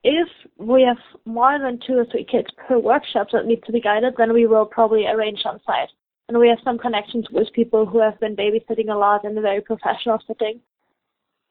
If 0.04 0.28
we 0.58 0.82
have 0.82 0.98
more 1.24 1.58
than 1.58 1.80
two 1.86 1.94
or 1.94 2.04
three 2.04 2.26
kids 2.30 2.48
per 2.66 2.78
workshop 2.78 3.28
that 3.32 3.46
need 3.46 3.62
to 3.64 3.72
be 3.72 3.80
guided, 3.80 4.16
then 4.18 4.34
we 4.34 4.46
will 4.46 4.66
probably 4.66 5.06
arrange 5.06 5.40
on 5.46 5.60
site. 5.64 5.88
And 6.28 6.38
we 6.38 6.50
have 6.50 6.58
some 6.62 6.76
connections 6.76 7.24
with 7.30 7.50
people 7.54 7.86
who 7.86 8.00
have 8.00 8.20
been 8.20 8.36
babysitting 8.36 8.90
a 8.90 8.98
lot 8.98 9.24
in 9.24 9.38
a 9.38 9.40
very 9.40 9.62
professional 9.62 10.18
setting. 10.26 10.60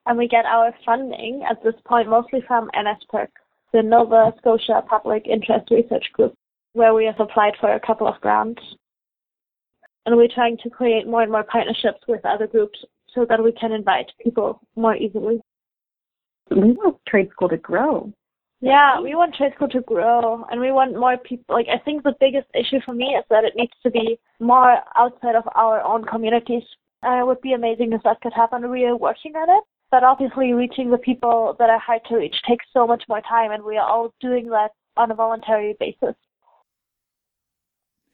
And 0.08 0.17
we 0.17 0.28
get 0.30 0.46
our 0.46 0.74
funding 0.86 1.43
at 1.50 1.62
this 1.63 1.76
point 1.86 2.10
mostly 2.10 2.41
from 2.48 2.70
NSPIRG, 2.74 3.28
the 3.74 3.84
Nova 3.84 4.34
Scotia 4.38 4.82
Public 4.88 5.28
Interest 5.28 5.70
Research 5.70 6.06
Group, 6.13 6.34
where 6.72 6.93
we 6.93 7.06
have 7.06 7.20
applied 7.20 7.54
for 7.60 7.74
a 7.74 7.80
couple 7.80 8.08
of 8.08 8.20
grants. 8.22 8.62
And 10.06 10.15
we're 10.15 10.30
trying 10.34 10.58
to 10.63 10.70
create 10.70 11.08
more 11.08 11.24
and 11.24 11.32
more 11.32 11.43
partnerships 11.43 12.00
with 12.08 12.26
other 12.26 12.48
groups 12.48 12.80
so 13.13 13.26
that 13.28 13.43
we 13.43 13.52
can 13.52 13.74
invite 13.74 14.06
people 14.24 14.62
more 14.78 14.96
easily. 14.96 15.41
We 16.50 16.72
want 16.72 16.98
trade 17.06 17.30
school 17.32 17.50
to 17.50 17.58
grow. 17.58 18.13
Yeah, 18.62 19.02
we 19.02 19.13
want 19.13 19.36
trade 19.36 19.52
school 19.56 19.67
to 19.67 19.82
grow 19.82 20.46
and 20.50 20.62
we 20.62 20.72
want 20.72 20.98
more 20.98 21.17
people. 21.17 21.54
Like, 21.54 21.67
I 21.67 21.84
think 21.84 22.04
the 22.04 22.15
biggest 22.22 22.48
issue 22.56 22.80
for 22.86 22.93
me 22.93 23.08
is 23.08 23.26
that 23.30 23.43
it 23.43 23.58
needs 23.58 23.74
to 23.84 23.91
be 23.91 24.17
more 24.39 24.78
outside 24.96 25.36
of 25.36 25.43
our 25.54 25.82
own 25.82 26.06
communities. 26.06 26.63
Uh, 27.06 27.20
it 27.20 27.28
would 27.28 27.41
be 27.41 27.54
amazing 27.54 27.91
if 27.91 28.02
that 28.04 28.22
could 28.22 28.34
happen. 28.34 28.72
We 28.72 28.86
are 28.86 28.96
working 28.96 29.36
on 29.36 29.50
it, 29.50 29.63
but 29.91 30.04
obviously 30.04 30.54
reaching 30.54 30.91
the 30.91 30.97
people 30.97 31.56
that 31.60 31.69
are 31.69 31.80
hard 31.80 32.02
to 32.10 32.15
reach 32.15 32.36
takes 32.47 32.65
so 32.73 32.86
much 32.86 33.04
more 33.08 33.21
time 33.21 33.52
and 33.52 33.63
we 33.63 33.78
are 33.78 33.88
all 33.88 34.13
doing 34.19 34.50
that 34.50 34.71
on 34.97 35.12
a 35.12 35.15
voluntary 35.15 35.76
basis. 35.80 36.15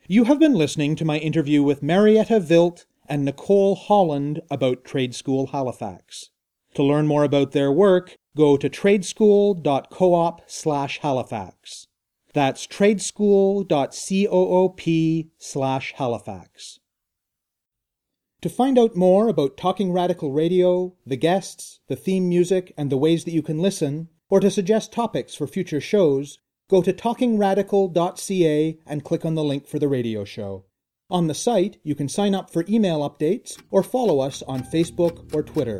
You 0.06 0.26
have 0.26 0.40
been 0.40 0.54
listening 0.54 0.98
to 0.98 1.06
my 1.06 1.18
interview 1.18 1.64
with 1.64 1.82
Marietta 1.82 2.42
Vilt 2.42 2.86
and 3.08 3.24
Nicole 3.24 3.76
Holland 3.76 4.42
about 4.52 4.84
Trade 4.84 5.16
School 5.16 5.48
Halifax. 5.48 6.30
To 6.76 6.84
learn 6.84 7.08
more 7.08 7.24
about 7.24 7.52
their 7.52 7.72
work, 7.72 8.18
go 8.36 8.58
to 8.58 8.70
tradeschool.coop 8.70 10.42
slash 10.48 11.00
Halifax. 11.00 11.88
That's 12.34 12.68
tradeschool.coop 12.68 15.30
slash 15.38 15.94
Halifax. 15.96 16.80
To 18.44 18.50
find 18.50 18.78
out 18.78 18.94
more 18.94 19.30
about 19.30 19.56
Talking 19.56 19.94
Radical 19.94 20.34
Radio, 20.34 20.98
the 21.08 21.16
guests, 21.16 21.80
the 21.88 21.96
theme 21.96 22.28
music, 22.28 22.74
and 22.76 22.90
the 22.90 22.98
ways 22.98 23.24
that 23.24 23.32
you 23.32 23.42
can 23.42 23.60
listen, 23.60 24.10
or 24.30 24.42
to 24.42 24.52
suggest 24.52 24.92
topics 24.92 25.34
for 25.34 25.48
future 25.48 25.80
shows, 25.80 26.40
go 26.70 26.82
to 26.82 26.92
talkingradical.ca 26.92 28.80
and 28.86 29.06
click 29.06 29.24
on 29.24 29.36
the 29.36 29.44
link 29.46 29.66
for 29.66 29.80
the 29.80 29.88
radio 29.88 30.26
show. 30.26 30.66
On 31.10 31.28
the 31.28 31.34
site, 31.34 31.78
you 31.84 31.96
can 31.96 32.10
sign 32.10 32.36
up 32.36 32.50
for 32.50 32.66
email 32.68 33.10
updates 33.10 33.58
or 33.72 33.82
follow 33.82 34.20
us 34.20 34.42
on 34.42 34.64
Facebook 34.64 35.34
or 35.34 35.42
Twitter. 35.42 35.80